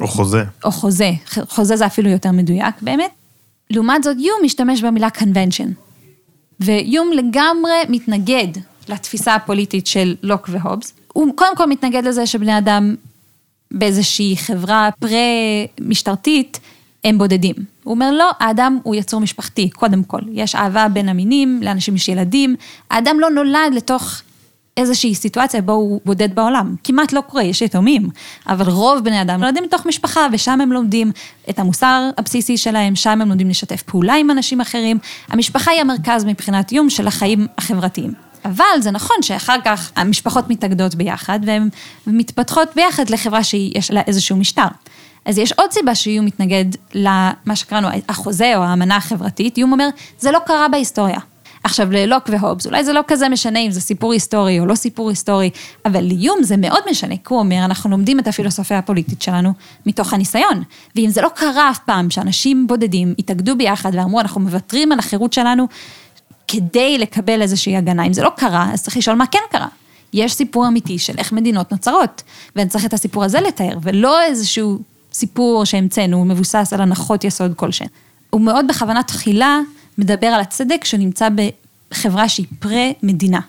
[0.00, 0.44] או חוזה.
[0.64, 1.10] או חוזה,
[1.48, 3.10] חוזה זה אפילו יותר מדויק באמת.
[3.70, 5.68] לעומת זאת, יום משתמש במילה convention.
[6.60, 8.48] ויום לגמרי מתנגד
[8.88, 10.92] לתפיסה הפוליטית של לוק והובס.
[11.18, 12.94] הוא קודם כל מתנגד לזה שבני אדם
[13.70, 16.60] באיזושהי חברה פרה-משטרתית
[17.04, 17.54] הם בודדים.
[17.84, 20.20] הוא אומר, לא, האדם הוא יצור משפחתי, קודם כל.
[20.32, 22.56] יש אהבה בין המינים, לאנשים יש ילדים.
[22.90, 24.22] האדם לא נולד לתוך
[24.76, 26.74] איזושהי סיטואציה בו הוא בודד בעולם.
[26.84, 28.08] כמעט לא קורה, יש יתומים,
[28.46, 31.12] אבל רוב בני אדם נולדים מתוך משפחה, ושם הם לומדים
[31.50, 34.98] את המוסר הבסיסי שלהם, שם הם לומדים לשתף פעולה עם אנשים אחרים.
[35.28, 38.27] המשפחה היא המרכז מבחינת איום של החיים החברתיים.
[38.48, 41.68] אבל זה נכון שאחר כך המשפחות מתאגדות ביחד, והן
[42.06, 44.68] מתפתחות ביחד לחברה שיש לה איזשהו משטר.
[45.24, 50.30] אז יש עוד סיבה שאיום מתנגד למה שקראנו החוזה או האמנה החברתית, איום אומר, זה
[50.30, 51.18] לא קרה בהיסטוריה.
[51.64, 55.08] עכשיו, ללוק והובס, אולי זה לא כזה משנה אם זה סיפור היסטורי או לא סיפור
[55.08, 55.50] היסטורי,
[55.84, 59.52] אבל לאיום זה מאוד משנה, כי הוא אומר, אנחנו לומדים את הפילוסופיה הפוליטית שלנו
[59.86, 60.62] מתוך הניסיון.
[60.96, 65.32] ואם זה לא קרה אף פעם שאנשים בודדים התאגדו ביחד ואמרו, אנחנו מוותרים על החירות
[65.32, 65.66] שלנו
[66.48, 69.66] כדי לקבל איזושהי הגנה, אם זה לא קרה, אז צריך לשאול מה כן קרה.
[70.12, 72.22] יש סיפור אמיתי של איך מדינות נוצרות,
[72.56, 74.78] ואני צריך את הסיפור הזה לתאר, ולא איזשהו
[75.12, 77.88] סיפור שהמצאנו, מבוסס על הנחות יסוד כלשהן.
[78.30, 79.60] הוא מאוד בכוונה תחילה
[79.98, 81.28] מדבר על הצדק שנמצא
[81.90, 83.40] בחברה שהיא פרה-מדינה.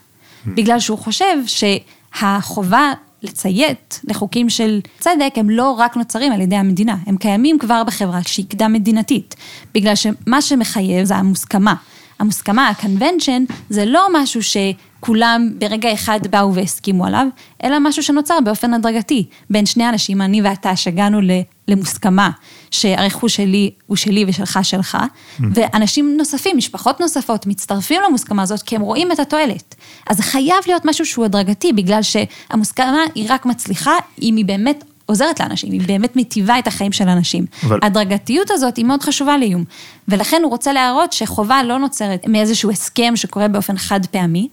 [0.45, 6.95] בגלל שהוא חושב שהחובה לציית לחוקים של צדק, הם לא רק נוצרים על ידי המדינה,
[7.07, 9.35] הם קיימים כבר בחברה שהיא קדם מדינתית.
[9.73, 11.73] בגלל שמה שמחייב זה המוסכמה.
[12.19, 17.27] המוסכמה, ה-convention, זה לא משהו שכולם ברגע אחד באו והסכימו עליו,
[17.63, 21.19] אלא משהו שנוצר באופן הדרגתי בין שני אנשים, אני ואתה, שהגענו
[21.67, 22.29] למוסכמה,
[22.71, 25.43] שהרכוש שלי הוא שלי ושלך שלך, mm.
[25.53, 29.75] ואנשים נוספים, משפחות נוספות, מצטרפים למוסכמה הזאת כי הם רואים את התועלת.
[30.07, 34.83] אז זה חייב להיות משהו שהוא הדרגתי, בגלל שהמוסכמה היא רק מצליחה אם היא באמת
[35.09, 37.45] עוזרת לאנשים, היא באמת מיטיבה את החיים של אנשים.
[37.63, 37.79] אבל...
[37.81, 39.63] הדרגתיות הזאת היא מאוד חשובה לאיום,
[40.07, 44.47] ולכן הוא רוצה להראות שחובה לא נוצרת מאיזשהו הסכם שקורה באופן חד פעמי,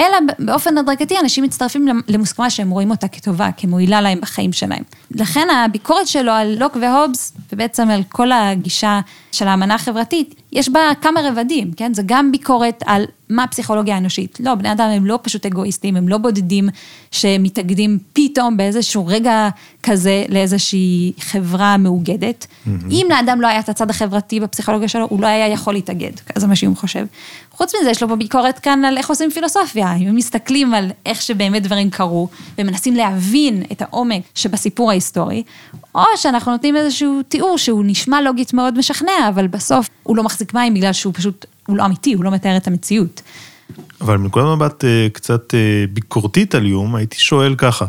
[0.00, 4.82] אלא באופן הדרגתי אנשים מצטרפים למוסכמה שהם רואים אותה כטובה, כמועילה להם בחיים שלהם.
[5.10, 9.00] לכן הביקורת שלו על לוק והובס, ובעצם על כל הגישה
[9.32, 11.94] של האמנה החברתית, יש בה כמה רבדים, כן?
[11.94, 14.38] זה גם ביקורת על מה הפסיכולוגיה האנושית.
[14.40, 16.68] לא, בני אדם הם לא פשוט אגואיסטים, הם לא בודדים
[17.10, 19.48] שמתאגדים פתאום באיזשהו רגע
[19.82, 22.46] כזה לאיזושהי חברה מאוגדת.
[22.46, 22.70] Mm-hmm.
[22.90, 26.46] אם לאדם לא היה את הצד החברתי בפסיכולוגיה שלו, הוא לא היה יכול להתאגד, זה
[26.46, 27.06] מה שהוא חושב.
[27.50, 29.94] חוץ מזה, יש לו פה ביקורת כאן על איך עושים פילוסופיה.
[29.94, 35.42] אם מסתכלים על איך שבאמת דברים קרו, ומנסים להבין את העומק שבסיפור ההיסטורי,
[35.94, 40.54] או שאנחנו נותנים איזשהו תיאור שהוא נשמע לוגית מאוד משכנע, אבל בסוף הוא לא מחזיק
[40.54, 43.22] מים בגלל שהוא פשוט, הוא לא אמיתי, הוא לא מתאר את המציאות.
[44.00, 47.86] אבל מנקודת מבט אה, קצת אה, ביקורתית על איום, הייתי שואל ככה,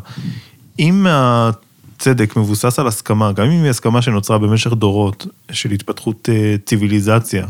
[0.80, 6.56] אם הצדק מבוסס על הסכמה, גם אם היא הסכמה שנוצרה במשך דורות של התפתחות אה,
[6.66, 7.48] ציוויליזציה,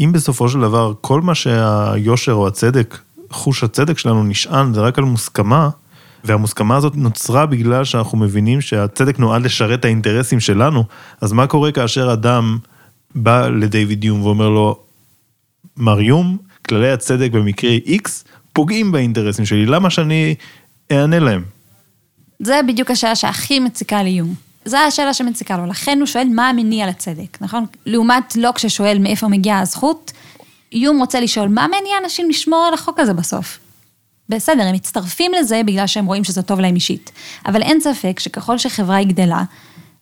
[0.00, 2.98] אם בסופו של דבר כל מה שהיושר או הצדק,
[3.30, 5.68] חוש הצדק שלנו נשען זה רק על מוסכמה,
[6.26, 10.84] והמוסכמה הזאת נוצרה בגלל שאנחנו מבינים שהצדק נועד לשרת את האינטרסים שלנו,
[11.20, 12.58] אז מה קורה כאשר אדם
[13.14, 14.78] בא לדיוויד יום ואומר לו,
[15.76, 16.36] מר יום,
[16.68, 18.08] כללי הצדק במקרה X
[18.52, 20.34] פוגעים באינטרסים שלי, למה שאני
[20.92, 21.42] אענה להם?
[22.38, 24.34] זה בדיוק השאלה שהכי מציקה לאיום.
[24.64, 27.66] זו השאלה שמציקה לו, לכן הוא שואל מה המניע לצדק, נכון?
[27.86, 30.12] לעומת לוק ששואל מאיפה מגיעה הזכות,
[30.72, 33.58] איום רוצה לשאול מה מניע אנשים לשמור על החוק הזה בסוף.
[34.28, 37.10] בסדר, הם מצטרפים לזה בגלל שהם רואים שזה טוב להם אישית.
[37.46, 39.42] אבל אין ספק שככל שחברה היא גדלה,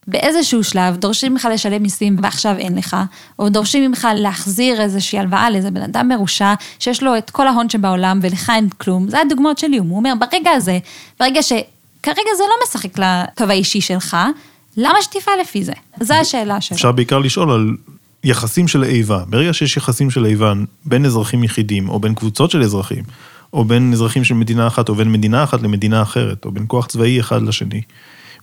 [0.07, 2.97] באיזשהו שלב דורשים ממך לשלם מיסים ועכשיו אין לך,
[3.39, 7.69] או דורשים ממך להחזיר איזושהי הלוואה לאיזה בן אדם מרושע, שיש לו את כל ההון
[7.69, 9.89] שבעולם ולך אין כלום, זה הדוגמאות של איום.
[9.89, 10.79] הוא אומר, ברגע הזה,
[11.21, 14.17] ברגע שכרגע זה לא משחק לטוב האישי שלך,
[14.77, 15.73] למה שתפעל לפי זה?
[16.01, 16.77] זו השאלה שלו.
[16.77, 17.71] אפשר בעיקר לשאול על
[18.25, 19.25] יחסים של איבה.
[19.29, 20.53] ברגע שיש יחסים של איבה
[20.85, 23.05] בין אזרחים יחידים, או בין קבוצות של אזרחים,
[23.55, 26.87] או בין אזרחים של מדינה אחת, או בין מדינה אחת למדינה אחרת, או בין כוח
[26.87, 27.83] צבאי אחד לשני.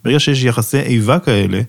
[0.03, 1.61] ברגע שיש יחסי איבה כאלה,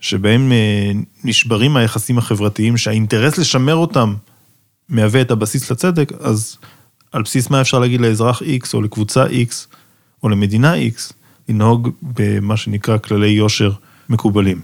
[0.00, 0.92] שבהם אה,
[1.24, 4.14] נשברים היחסים החברתיים, שהאינטרס לשמר אותם
[4.88, 6.56] מהווה את הבסיס לצדק, אז
[7.12, 9.74] על בסיס מה אפשר להגיד לאזרח X או לקבוצה X
[10.22, 11.12] או למדינה X,
[11.48, 13.72] לנהוג במה שנקרא כללי יושר
[14.08, 14.60] מקובלים.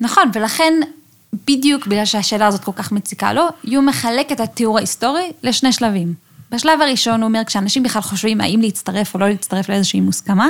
[0.00, 0.72] נכון, ולכן
[1.46, 6.14] בדיוק בגלל שהשאלה הזאת כל כך מציקה לו, יו מחלק את התיאור ההיסטורי לשני שלבים.
[6.52, 10.48] בשלב הראשון הוא אומר, כשאנשים בכלל חושבים האם להצטרף או לא להצטרף לאיזושהי מוסכמה,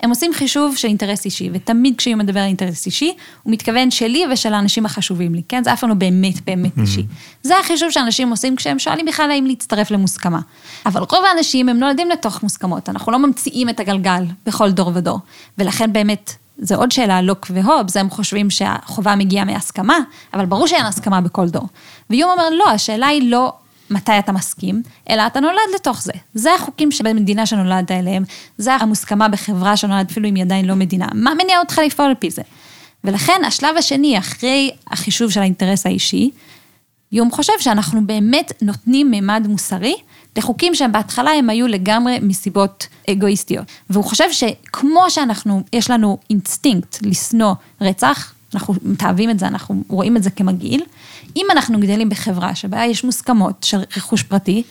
[0.00, 4.24] הם עושים חישוב של אינטרס אישי, ותמיד כשהוא מדבר על אינטרס אישי, הוא מתכוון שלי
[4.32, 5.64] ושל האנשים החשובים לי, כן?
[5.64, 6.80] זה אף פעם לא באמת באמת mm-hmm.
[6.80, 7.06] אישי.
[7.42, 10.40] זה החישוב שאנשים עושים כשהם שואלים בכלל האם להצטרף למוסכמה.
[10.86, 15.18] אבל רוב האנשים הם נולדים לתוך מוסכמות, אנחנו לא ממציאים את הגלגל בכל דור ודור,
[15.58, 19.98] ולכן באמת זו עוד שאלה, לוק והובס, הם חושבים שהחובה מגיעה מהסכמה,
[20.34, 21.68] אבל ברור שאין הסכמה בכל דור.
[22.10, 23.52] ויום אומר, לא, השאלה היא לא
[23.90, 26.12] מתי אתה מסכים, אלא אתה נולד לתוך זה.
[26.34, 28.24] זה החוקים שבמדינה שנולדת אליהם,
[28.58, 31.06] זה המוסכמה בחברה שנולדת אפילו אם היא עדיין לא מדינה.
[31.14, 32.42] מה מניע אותך לפעול על פי זה?
[33.04, 36.30] ולכן השלב השני, אחרי החישוב של האינטרס האישי,
[37.12, 39.94] יום חושב שאנחנו באמת נותנים מימד מוסרי
[40.36, 43.64] לחוקים שהם בהתחלה הם היו לגמרי מסיבות אגואיסטיות.
[43.90, 50.16] והוא חושב שכמו שאנחנו, יש לנו אינסטינקט לשנוא רצח, אנחנו מתעבים את זה, אנחנו רואים
[50.16, 50.82] את זה כמגעיל,
[51.36, 54.62] אם אנחנו גדלים בחברה שבה יש מוסכמות של רכוש פרטי,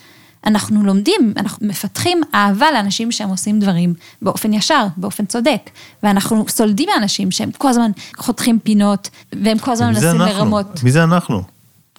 [0.45, 5.69] אנחנו לומדים, אנחנו מפתחים אהבה לאנשים שהם עושים דברים באופן ישר, באופן צודק.
[6.03, 9.09] ואנחנו סולדים מאנשים שהם כל הזמן חותכים פינות,
[9.43, 10.83] והם כל הזמן מנסים לרמות.
[10.83, 11.43] מי זה אנחנו?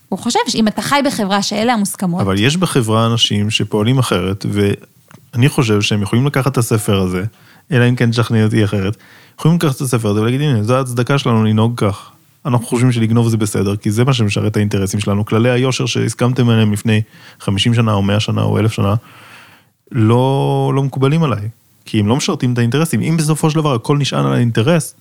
[0.09, 2.21] הוא חושב שאם אתה חי בחברה שאלה המוסכמות...
[2.21, 7.25] אבל יש בחברה אנשים שפועלים אחרת, ואני חושב שהם יכולים לקחת את הספר הזה,
[7.73, 8.97] אלא אם כן תשכנעי אותי אחרת,
[9.39, 12.11] יכולים לקחת את הספר הזה ולהגיד, הנה, זו ההצדקה שלנו לנהוג כך.
[12.47, 15.25] אנחנו חושבים שלגנוב זה בסדר, כי זה מה שמשרת את האינטרסים שלנו.
[15.25, 17.03] כללי היושר שהסכמתם עליהם לפני
[17.41, 18.95] 50 שנה או 100 שנה או 1,000 שנה,
[19.93, 21.49] לא, לא מקובלים עליי.
[21.85, 23.01] כי הם לא משרתים את האינטרסים.
[23.01, 24.95] אם בסופו של דבר הכל נשען על האינטרס,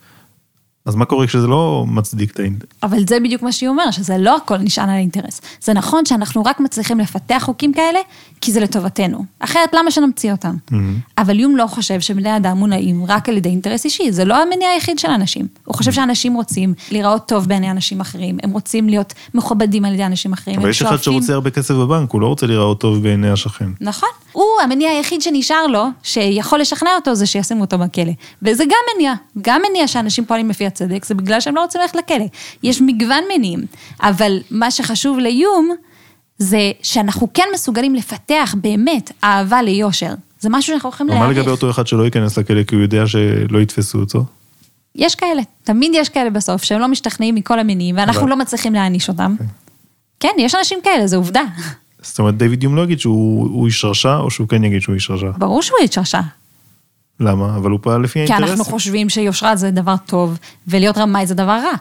[0.85, 2.69] אז מה קורה כשזה לא מצדיק את האינטרס?
[2.83, 5.41] אבל זה בדיוק מה שהיא אומרת, שזה לא הכל נשען על האינטרס.
[5.61, 7.99] זה נכון שאנחנו רק מצליחים לפתח חוקים כאלה,
[8.41, 9.25] כי זה לטובתנו.
[9.39, 10.55] אחרת, למה שנמציא אותם?
[10.71, 10.75] Mm-hmm.
[11.17, 14.69] אבל יום לא חושב שבני אדם מונעים רק על ידי אינטרס אישי, זה לא המניע
[14.69, 15.47] היחיד של אנשים.
[15.65, 15.95] הוא חושב mm-hmm.
[15.95, 20.59] שאנשים רוצים להיראות טוב בעיני אנשים אחרים, הם רוצים להיות מכובדים על ידי אנשים אחרים,
[20.59, 23.69] אבל יש אחד שרוצה הרבה כסף בבנק, הוא לא רוצה להיראות טוב בעיני השכן.
[23.81, 24.09] נכון.
[24.31, 28.11] הוא, המניע היחיד שנשאר לו, שיכול לשכנע אותו, זה שישימו אותו בכלא.
[28.41, 31.95] וזה גם מניע, גם מניע שאנשים פועלים לפי הצדק, זה בגלל שהם לא רוצים ללכת
[31.95, 32.25] לכלא.
[32.63, 33.59] יש מגוון מניעים,
[34.01, 35.69] אבל מה שחשוב לאיום,
[36.37, 40.13] זה שאנחנו כן מסוגלים לפתח באמת אהבה ליושר.
[40.39, 41.27] זה משהו שאנחנו יכולים להעריך.
[41.27, 44.25] מה לגבי אותו אחד שלא ייכנס לכלא כי הוא יודע שלא יתפסו אותו?
[44.95, 48.29] יש כאלה, תמיד יש כאלה בסוף, שהם לא משתכנעים מכל המניעים, ואנחנו אבל...
[48.29, 49.35] לא מצליחים להעניש אותם.
[49.39, 49.43] Okay.
[49.43, 49.47] אוקיי.
[50.19, 51.41] כן, יש אנשים כאלה, זו עובדה.
[52.01, 55.11] זאת אומרת, דיוויד יום לא יגיד שהוא איש רשע, או שהוא כן יגיד שהוא איש
[55.11, 55.31] רשע?
[55.37, 56.19] ברור שהוא איש רשע.
[57.19, 57.55] למה?
[57.55, 58.45] אבל הוא פעל לפי האינטרסים.
[58.45, 61.73] כי אנחנו חושבים שיושרה זה דבר טוב, ולהיות רמאי זה דבר רע.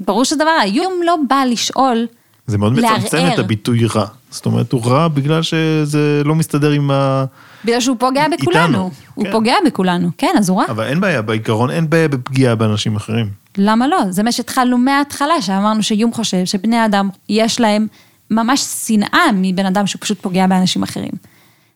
[0.00, 0.66] ברור שזה דבר רע.
[0.66, 2.06] יום לא בא לשאול,
[2.48, 4.06] זה מאוד מצמצם את הביטוי רע.
[4.30, 7.24] זאת אומרת, הוא רע בגלל שזה לא מסתדר עם ה...
[7.64, 8.66] בגלל שהוא פוגע בכולנו.
[8.66, 8.90] איתנו.
[9.14, 9.32] הוא כן.
[9.32, 10.64] פוגע בכולנו, כן, אז הוא רע.
[10.68, 13.30] אבל אין בעיה, בעיקרון אין בעיה בפגיעה באנשים אחרים.
[13.56, 13.98] למה לא?
[14.10, 17.86] זה מה שהתחלנו מההתחלה, שאמרנו שיום חושב שבני אדם, יש להם
[18.30, 21.12] ממש שנאה מבן אדם שפשוט פוגע באנשים אחרים.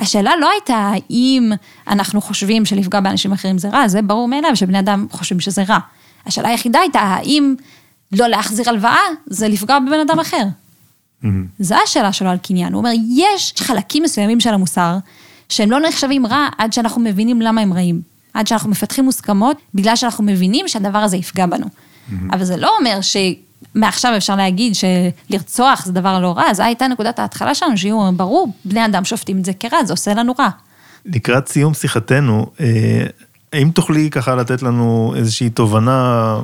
[0.00, 1.52] השאלה לא הייתה האם
[1.88, 5.78] אנחנו חושבים שלפגוע באנשים אחרים זה רע, זה ברור מאליו שבני אדם חושבים שזה רע.
[6.26, 7.54] השאלה היחידה הייתה האם
[8.12, 10.42] לא להחזיר הלוואה זה לפגוע בבן אדם אחר.
[11.22, 11.26] Mm-hmm.
[11.58, 12.72] זו השאלה שלו על קניין.
[12.72, 14.96] הוא אומר, יש חלקים מסוימים של המוסר
[15.48, 18.00] שהם לא נחשבים רע עד שאנחנו מבינים למה הם רעים.
[18.34, 21.66] עד שאנחנו מפתחים מוסכמות, בגלל שאנחנו מבינים שהדבר הזה יפגע בנו.
[21.66, 22.12] Mm-hmm.
[22.32, 23.16] אבל זה לא אומר ש...
[23.74, 28.52] מעכשיו אפשר להגיד שלרצוח זה דבר לא רע, זו הייתה נקודת ההתחלה שלנו, שיהיו, ברור,
[28.64, 30.48] בני אדם שופטים את זה כרע, זה עושה לנו רע.
[31.06, 33.06] לקראת סיום שיחתנו, אה,
[33.52, 36.38] האם תוכלי ככה לתת לנו איזושהי תובנה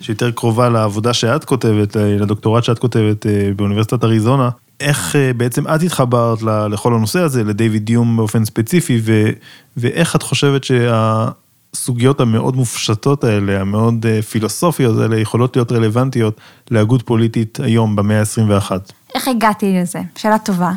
[0.00, 4.48] שיותר קרובה לעבודה שאת כותבת, אה, לדוקטורט שאת כותבת אה, באוניברסיטת אריזונה,
[4.80, 6.38] איך בעצם את התחברת
[6.70, 9.30] לכל הנושא הזה, לדיוויד דיום באופן ספציפי, ו,
[9.76, 11.28] ואיך את חושבת שה...
[11.74, 18.20] הסוגיות המאוד מופשטות האלה, המאוד אה, פילוסופיות האלה, יכולות להיות רלוונטיות להגות פוליטית היום, במאה
[18.20, 18.70] ה-21.
[19.14, 20.00] איך הגעתי לזה?
[20.16, 20.72] שאלה טובה.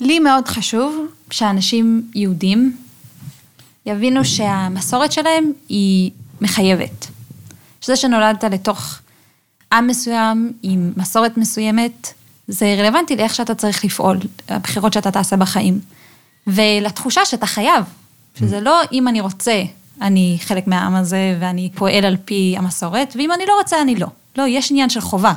[0.00, 2.76] לי מאוד חשוב שאנשים יהודים
[3.86, 7.06] יבינו שהמסורת שלהם היא מחייבת.
[7.80, 8.98] שזה שנולדת לתוך
[9.72, 12.12] עם מסוים, עם מסורת מסוימת,
[12.48, 15.80] זה רלוונטי לאיך שאתה צריך לפעול, הבחירות שאתה תעשה בחיים.
[16.46, 17.84] ולתחושה שאתה חייב,
[18.38, 19.62] שזה לא אם אני רוצה,
[20.00, 24.06] אני חלק מהעם הזה ואני פועל על פי המסורת, ואם אני לא רוצה, אני לא.
[24.36, 25.32] לא, יש עניין של חובה.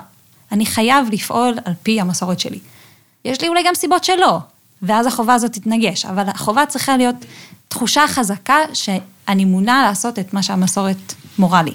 [0.51, 2.59] אני חייב לפעול על פי המסורת שלי.
[3.25, 4.39] יש לי אולי גם סיבות שלא,
[4.81, 7.15] ואז החובה הזאת תתנגש, אבל החובה צריכה להיות
[7.67, 11.73] תחושה חזקה שאני מונה לעשות את מה שהמסורת מורה לי.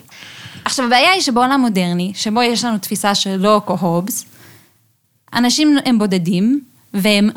[0.64, 4.25] עכשיו, הבעיה היא שבעולם מודרני, שבו יש לנו תפיסה של לא קו-הובס,
[5.35, 6.61] אנשים הם בודדים,
[6.95, 7.31] והם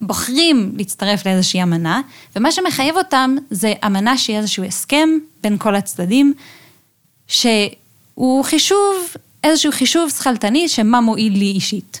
[0.00, 2.00] בוחרים להצטרף לאיזושהי אמנה,
[2.36, 5.08] ומה שמחייב אותם זה אמנה שיהיה איזשהו הסכם
[5.42, 6.34] בין כל הצדדים,
[7.28, 12.00] שהוא חישוב, איזשהו חישוב שכלתני שמה מועיל לי אישית.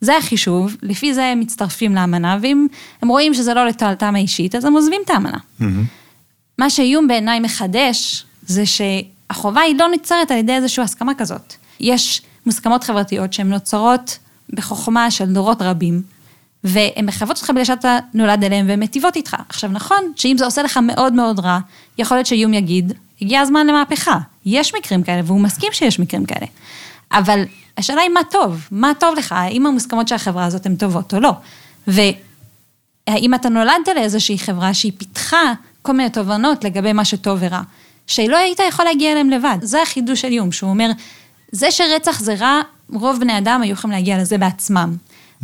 [0.00, 2.66] זה החישוב, לפי זה הם מצטרפים לאמנה, ואם
[3.02, 5.38] הם רואים שזה לא לתועלתם האישית, אז הם עוזבים את האמנה.
[5.60, 5.64] Mm-hmm.
[6.58, 11.54] מה שאיום בעיניי מחדש, זה שהחובה היא לא נוצרת על ידי איזושהי הסכמה כזאת.
[11.80, 14.18] יש מוסכמות חברתיות שהן נוצרות
[14.50, 16.02] בחוכמה של דורות רבים,
[16.64, 19.36] והן מחייבות אותך בגלל שאתה נולד אליהן והן מטיבות איתך.
[19.48, 21.58] עכשיו נכון, שאם זה עושה לך מאוד מאוד רע,
[21.98, 22.92] יכול להיות שאיום יגיד,
[23.22, 24.18] הגיע הזמן למהפכה.
[24.46, 26.46] יש מקרים כאלה, והוא מסכים שיש מקרים כאלה.
[27.12, 27.42] אבל
[27.78, 31.20] השאלה היא מה טוב, מה טוב לך, האם המוסכמות של החברה הזאת הן טובות או
[31.20, 31.32] לא.
[31.86, 35.52] והאם אתה נולדת לאיזושהי חברה שהיא פיתחה
[35.82, 37.60] כל מיני תובנות לגבי מה שטוב ורע,
[38.06, 39.56] שלא היית יכול להגיע אליהם לבד.
[39.62, 40.90] זה החידוש של איום, שהוא אומר,
[41.52, 42.60] זה שרצח זה רע,
[42.92, 44.96] רוב בני אדם היו יכולים להגיע לזה בעצמם.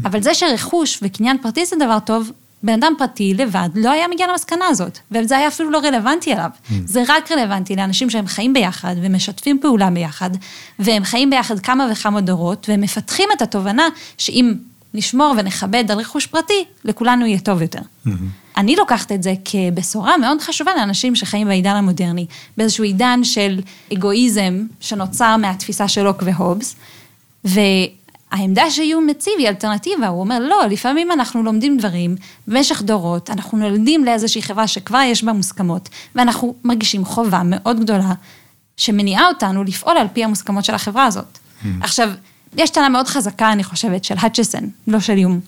[0.04, 2.30] אבל זה שרכוש וקניין פרטי זה דבר טוב,
[2.62, 6.50] בן אדם פרטי לבד לא היה מגיע למסקנה הזאת, וזה היה אפילו לא רלוונטי אליו.
[6.84, 10.30] זה רק רלוונטי לאנשים שהם חיים ביחד ומשתפים פעולה ביחד,
[10.78, 13.88] והם חיים ביחד כמה וכמה דורות, והם מפתחים את התובנה
[14.18, 14.54] שאם
[14.94, 17.80] נשמור ונכבד על רכוש פרטי, לכולנו יהיה טוב יותר.
[18.56, 22.26] אני לוקחת את זה כבשורה מאוד חשובה לאנשים שחיים בעידן המודרני,
[22.56, 23.60] באיזשהו עידן של
[23.92, 26.76] אגואיזם שנוצר מהתפיסה של לוק והובס,
[28.32, 32.16] והעמדה שיום מציב היא אלטרנטיבה, הוא אומר, לא, לפעמים אנחנו לומדים דברים
[32.46, 38.12] במשך דורות, אנחנו נולדים לאיזושהי חברה שכבר יש בה מוסכמות, ואנחנו מרגישים חובה מאוד גדולה
[38.76, 41.24] שמניעה אותנו לפעול על פי המוסכמות של החברה הזאת.
[41.38, 41.66] Mm-hmm.
[41.80, 42.10] עכשיו,
[42.56, 45.40] יש טענה מאוד חזקה, אני חושבת, של האצ'סון, לא של יום.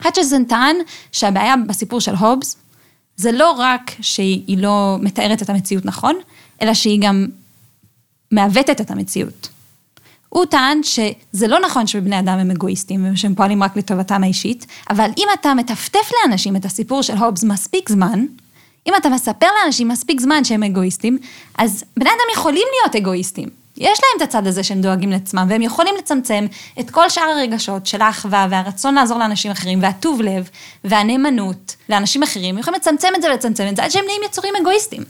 [0.00, 0.76] האצ'סון טען
[1.12, 2.56] שהבעיה בסיפור של הובס,
[3.16, 6.16] זה לא רק שהיא לא מתארת את המציאות נכון,
[6.62, 7.26] אלא שהיא גם
[8.30, 9.48] מעוותת את המציאות.
[10.32, 15.10] הוא טען שזה לא נכון שבני אדם הם אגואיסטים ושהם פועלים רק לטובתם האישית, אבל
[15.18, 18.24] אם אתה מטפטף לאנשים את הסיפור של הובס מספיק זמן,
[18.86, 21.18] אם אתה מספר לאנשים מספיק זמן שהם אגואיסטים,
[21.58, 23.48] אז בני אדם יכולים להיות אגואיסטים.
[23.76, 26.46] יש להם את הצד הזה שהם דואגים לעצמם, והם יכולים לצמצם
[26.80, 30.48] את כל שאר הרגשות של האחווה והרצון לעזור לאנשים אחרים, והטוב לב,
[30.84, 34.54] והנאמנות לאנשים אחרים, הם יכולים לצמצם את זה ולצמצם את זה, עד שהם נהיים יצורים
[34.60, 35.02] אגואיסטים.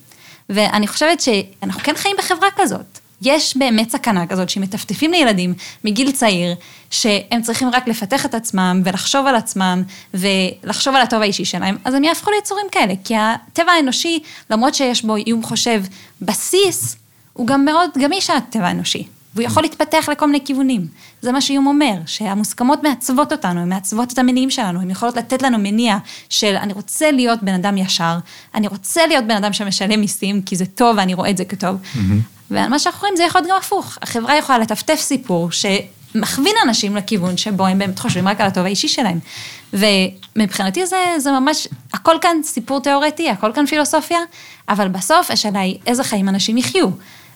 [0.48, 3.01] ואני חושבת שאנחנו כן חיים בחברה כזאת.
[3.24, 5.54] יש באמת סכנה כזאת שמטפטפים לילדים
[5.84, 6.54] מגיל צעיר,
[6.90, 9.82] שהם צריכים רק לפתח את עצמם ולחשוב על עצמם
[10.14, 14.18] ולחשוב על הטוב האישי שלהם, אז הם יהפכו ליצורים כאלה, כי הטבע האנושי,
[14.50, 15.82] למרות שיש בו איום חושב
[16.22, 16.96] בסיס,
[17.32, 20.86] הוא גם מאוד גמיש הטבע האנושי, והוא יכול להתפתח לכל מיני כיוונים.
[21.22, 25.42] זה מה שאיום אומר, שהמוסכמות מעצבות אותנו, הן מעצבות את המניעים שלנו, הן יכולות לתת
[25.42, 25.98] לנו מניע
[26.28, 28.18] של אני רוצה להיות בן אדם ישר,
[28.54, 31.76] אני רוצה להיות בן אדם שמשלם מיסים, כי זה טוב ואני רואה את זה כטוב.
[31.76, 31.98] Mm-hmm.
[32.52, 33.98] ומה שאנחנו רואים זה יכול להיות גם הפוך.
[34.02, 38.88] החברה יכולה לטפטף סיפור שמכווין אנשים לכיוון שבו הם באמת חושבים רק על הטוב האישי
[38.88, 39.18] שלהם.
[39.72, 44.18] ומבחינתי זה, זה ממש, הכל כאן סיפור תיאורטי, הכל כאן פילוסופיה,
[44.68, 46.88] אבל בסוף השאלה היא איזה חיים אנשים יחיו.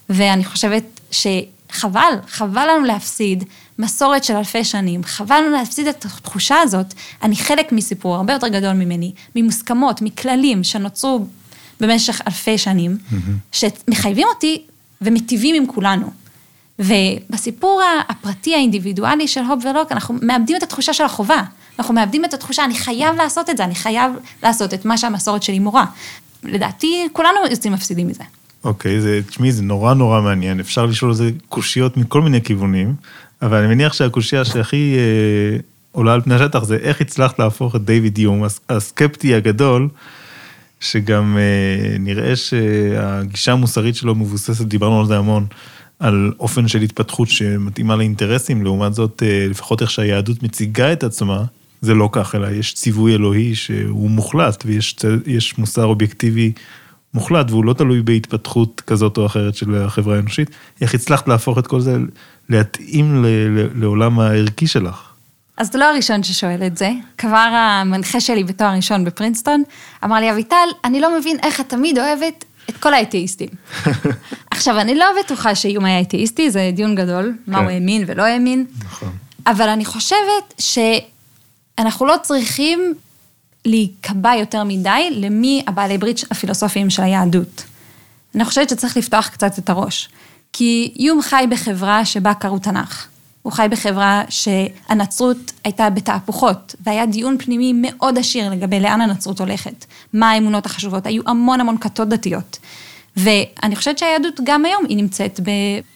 [0.08, 3.44] ואני חושבת שחבל, חבל לנו להפסיד
[3.78, 8.48] מסורת של אלפי שנים, חבל לנו להפסיד את התחושה הזאת, אני חלק מסיפור הרבה יותר
[8.48, 11.26] גדול ממני, ממוסכמות, מכללים שנוצרו
[11.80, 13.14] במשך אלפי שנים, mm-hmm.
[13.52, 14.62] שמחייבים אותי
[15.02, 16.10] ומיטיבים עם כולנו.
[16.78, 21.42] ובסיפור הפרטי האינדיבידואלי של הופ ולוק, אנחנו מאבדים את התחושה של החובה.
[21.78, 25.42] אנחנו מאבדים את התחושה, אני חייב לעשות את זה, אני חייב לעשות את מה שהמסורת
[25.42, 25.84] שלי מורה.
[26.44, 28.24] לדעתי, כולנו יוצאים מפסידים מזה.
[28.64, 32.94] אוקיי, זה, תשמעי, זה נורא נורא מעניין, אפשר לשאול על זה קושיות מכל מיני כיוונים,
[33.42, 35.58] אבל אני מניח שהקושייה שהכי אה,
[35.92, 39.88] עולה על פני השטח זה איך הצלחת להפוך את דיוויד יום, הסקפטי הגדול,
[40.80, 45.46] שגם אה, נראה שהגישה המוסרית שלו מבוססת, דיברנו על זה המון,
[45.98, 51.44] על אופן של התפתחות שמתאימה לאינטרסים, לעומת זאת, אה, לפחות איך שהיהדות מציגה את עצמה,
[51.80, 56.52] זה לא כך, אלא יש ציווי אלוהי שהוא מוחלט, ויש מוסר אובייקטיבי
[57.14, 60.50] מוחלט, והוא לא תלוי בהתפתחות כזאת או אחרת של החברה האנושית.
[60.80, 61.98] איך הצלחת להפוך את כל זה,
[62.48, 63.24] להתאים
[63.74, 65.05] לעולם הערכי שלך?
[65.56, 66.90] אז אתה לא הראשון ששואל את זה.
[67.18, 69.62] כבר המנחה שלי בתואר ראשון בפרינסטון,
[70.04, 73.48] אמר לי, אביטל, אני לא מבין איך את תמיד אוהבת את כל האתאיסטים.
[74.50, 77.52] עכשיו, אני לא בטוחה שאיום היה אתאיסטי, זה דיון גדול, כן.
[77.52, 78.66] מה הוא האמין ולא האמין.
[78.84, 79.12] נכון.
[79.46, 82.94] אבל אני חושבת שאנחנו לא צריכים
[83.64, 87.64] להיקבע יותר מדי למי הבעלי ברית הפילוסופיים של היהדות.
[88.34, 90.08] אני חושבת שצריך לפתוח קצת את הראש.
[90.52, 93.06] כי יום חי בחברה שבה קראו תנ"ך.
[93.46, 99.84] הוא חי בחברה שהנצרות הייתה בתהפוכות, והיה דיון פנימי מאוד עשיר לגבי לאן הנצרות הולכת,
[100.12, 102.58] מה האמונות החשובות, היו המון המון כתות דתיות.
[103.16, 105.40] ואני חושבת שהיהדות גם היום היא נמצאת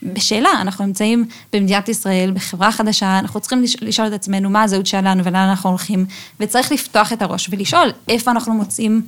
[0.02, 5.24] בשאלה, אנחנו נמצאים במדינת ישראל, בחברה חדשה, אנחנו צריכים לשאול את עצמנו מה הזהות שלנו
[5.24, 6.06] ולאן אנחנו הולכים,
[6.40, 9.02] וצריך לפתוח את הראש ולשאול איפה אנחנו מוצאים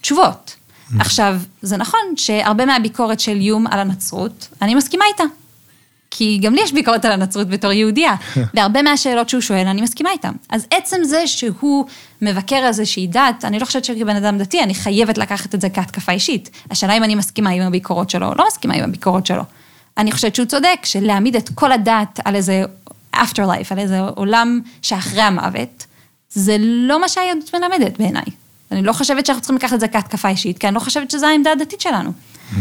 [0.00, 0.56] תשובות.
[0.56, 0.94] Mm.
[1.00, 5.24] עכשיו, זה נכון שהרבה מהביקורת של יום על הנצרות, אני מסכימה איתה.
[6.14, 8.14] כי גם לי יש ביקורת על הנצרות בתור יהודייה,
[8.54, 10.32] והרבה מהשאלות שהוא שואל, אני מסכימה איתן.
[10.48, 11.84] אז עצם זה שהוא
[12.22, 16.12] מבקר איזושהי דת, אני לא חושבת שכבן אדם דתי, אני חייבת לקחת את זה כהתקפה
[16.12, 16.50] אישית.
[16.70, 19.42] השאלה אם אני מסכימה עם הביקורות שלו, או לא מסכימה עם הביקורות שלו.
[19.98, 22.62] אני חושבת שהוא צודק, שלהעמיד את כל הדת על איזה
[23.16, 25.86] after life, על איזה עולם שאחרי המוות,
[26.30, 28.24] זה לא מה שהיהדות מלמדת בעיניי.
[28.72, 31.26] אני לא חושבת שאנחנו צריכים לקחת את זה כהתקפה אישית, כי אני לא חושבת שזו
[31.26, 32.10] העמדה הדתית שלנו.
[32.10, 32.56] Mm-hmm.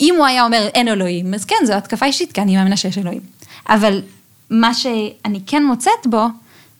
[0.00, 2.98] אם הוא היה אומר אין אלוהים, אז כן, זו התקפה אישית, כי אני מאמינה שיש
[2.98, 3.20] אלוהים.
[3.68, 4.02] אבל
[4.50, 6.24] מה שאני כן מוצאת בו,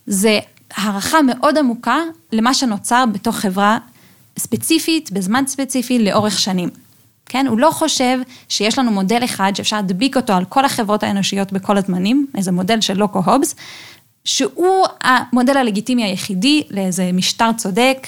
[0.06, 0.38] זה
[0.74, 1.98] הערכה מאוד עמוקה
[2.32, 3.78] למה שנוצר בתוך חברה
[4.38, 6.68] ספציפית, בזמן ספציפי, לאורך שנים.
[7.26, 7.46] כן?
[7.46, 8.18] הוא לא חושב
[8.48, 12.80] שיש לנו מודל אחד שאפשר להדביק אותו על כל החברות האנושיות בכל הזמנים, איזה מודל
[12.80, 13.54] של לוקו הובס,
[14.24, 18.06] שהוא המודל הלגיטימי היחידי לאיזה משטר צודק.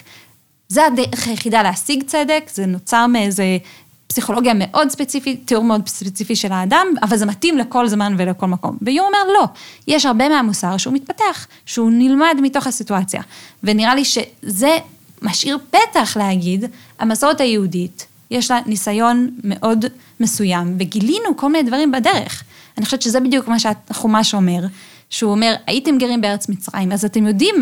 [0.69, 3.59] זה הדרך היחידה להשיג צדק, זה נוצר מאיזה
[4.13, 8.77] פסיכולוגיה מאוד ספציפית, תיאור מאוד ספציפי של האדם, אבל זה מתאים לכל זמן ולכל מקום.
[8.83, 9.45] ויום אומר, לא,
[9.87, 13.23] יש הרבה מהמוסר שהוא מתפתח, שהוא נלמד מתוך הסיטואציה.
[13.63, 14.79] ונראה לי שזה
[15.23, 16.65] משאיר פתח להגיד,
[16.99, 19.85] המסורת היהודית, יש לה ניסיון מאוד
[20.21, 22.45] מסוים, וגילינו כל מיני דברים בדרך.
[22.79, 24.61] אני חושבת שזה בדיוק מה שהחומש אומר,
[25.11, 27.55] שהוא אומר, הייתם גרים בארץ מצרים, אז אתם יודעים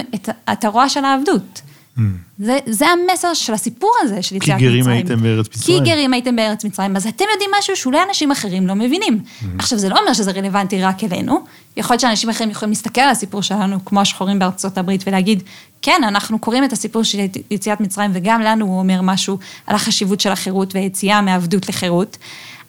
[0.48, 1.60] את, הרוע של העבדות.
[1.98, 2.00] Mm.
[2.38, 4.58] זה, זה המסר של הסיפור הזה, של יציאת מצרים.
[4.58, 5.84] כי גרים הייתם בארץ מצרים.
[5.84, 9.20] כי גרים הייתם בארץ מצרים, אז אתם יודעים משהו שאולי אנשים אחרים לא מבינים.
[9.22, 9.44] Mm.
[9.58, 11.44] עכשיו, זה לא אומר שזה רלוונטי רק אלינו,
[11.76, 15.42] יכול להיות שאנשים אחרים יכולים להסתכל על הסיפור שלנו, כמו השחורים בארצות הברית, ולהגיד,
[15.82, 17.18] כן, אנחנו קוראים את הסיפור של
[17.50, 22.16] יציאת מצרים, וגם לנו הוא אומר משהו על החשיבות של החירות והיציאה מעבדות לחירות,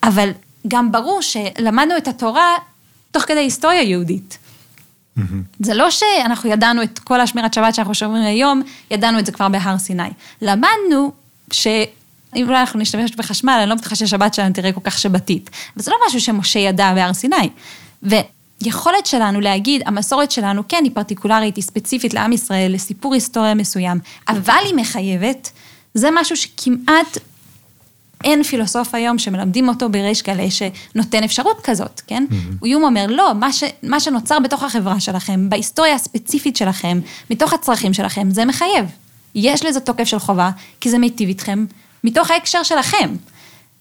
[0.02, 0.30] אבל
[0.68, 2.54] גם ברור שלמדנו את התורה
[3.10, 4.38] תוך כדי היסטוריה יהודית.
[5.18, 5.22] Mm-hmm.
[5.60, 9.48] זה לא שאנחנו ידענו את כל השמירת שבת שאנחנו שומרים היום, ידענו את זה כבר
[9.48, 10.02] בהר סיני.
[10.42, 11.12] למדנו
[11.50, 11.66] ש...
[12.36, 15.50] אם אולי אנחנו נשתמש בחשמל, אני לא בטוחה שהשבת שלנו תראה כל כך שבתית.
[15.76, 17.48] אבל זה לא משהו שמשה ידע בהר סיני.
[18.02, 23.98] ויכולת שלנו להגיד, המסורת שלנו, כן, היא פרטיקולרית, היא ספציפית לעם ישראל, לסיפור היסטוריה מסוים,
[24.28, 25.50] אבל היא מחייבת,
[25.94, 27.18] זה משהו שכמעט
[28.24, 32.24] אין פילוסוף היום שמלמדים אותו בריש גלי שנותן אפשרות כזאת, כן?
[32.30, 32.66] Mm-hmm.
[32.66, 37.00] יום אומר, לא, מה, ש, מה שנוצר בתוך החברה שלכם, בהיסטוריה הספציפית שלכם,
[37.30, 38.86] מתוך הצרכים שלכם, זה מחייב.
[39.34, 40.50] יש לזה תוקף של חובה,
[40.80, 41.64] כי זה מיטיב איתכם,
[42.04, 43.14] מתוך ההקשר שלכם.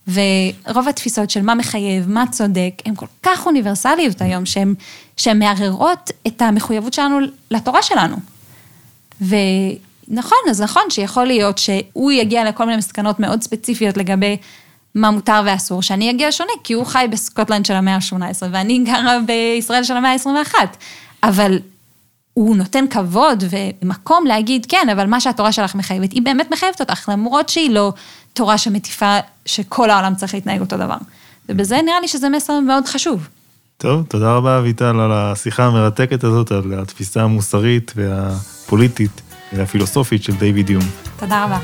[0.08, 4.44] ורוב התפיסות של מה מחייב, מה צודק, הן כל כך אוניברסליות היום,
[5.18, 7.20] שהן מערערות את המחויבות שלנו
[7.52, 8.16] לתורה שלנו.
[9.22, 9.36] ו...
[10.08, 14.38] נכון, אז נכון שיכול להיות שהוא יגיע לכל מיני מסקנות מאוד ספציפיות לגבי
[14.96, 19.18] מה מותר ואסור, שאני אגיע שונה, כי הוא חי בסקוטלנד של המאה ה-18 ואני גרה
[19.26, 20.56] בישראל של המאה ה-21.
[21.24, 21.60] אבל
[22.34, 27.10] הוא נותן כבוד ומקום להגיד, כן, אבל מה שהתורה שלך מחייבת, היא באמת מחייבת אותך,
[27.10, 27.94] למרות שהיא לא
[28.34, 30.98] תורה שמטיפה שכל העולם צריך להתנהג אותו דבר.
[31.50, 33.28] ובזה נראה לי שזה מסר מאוד חשוב.
[33.78, 39.22] טוב, תודה רבה אביטל על השיחה המרתקת הזאת, על התפיסה המוסרית והפוליטית.
[39.60, 40.84] הפילוסופית של דיוויד יום.
[41.20, 41.60] תודה רבה.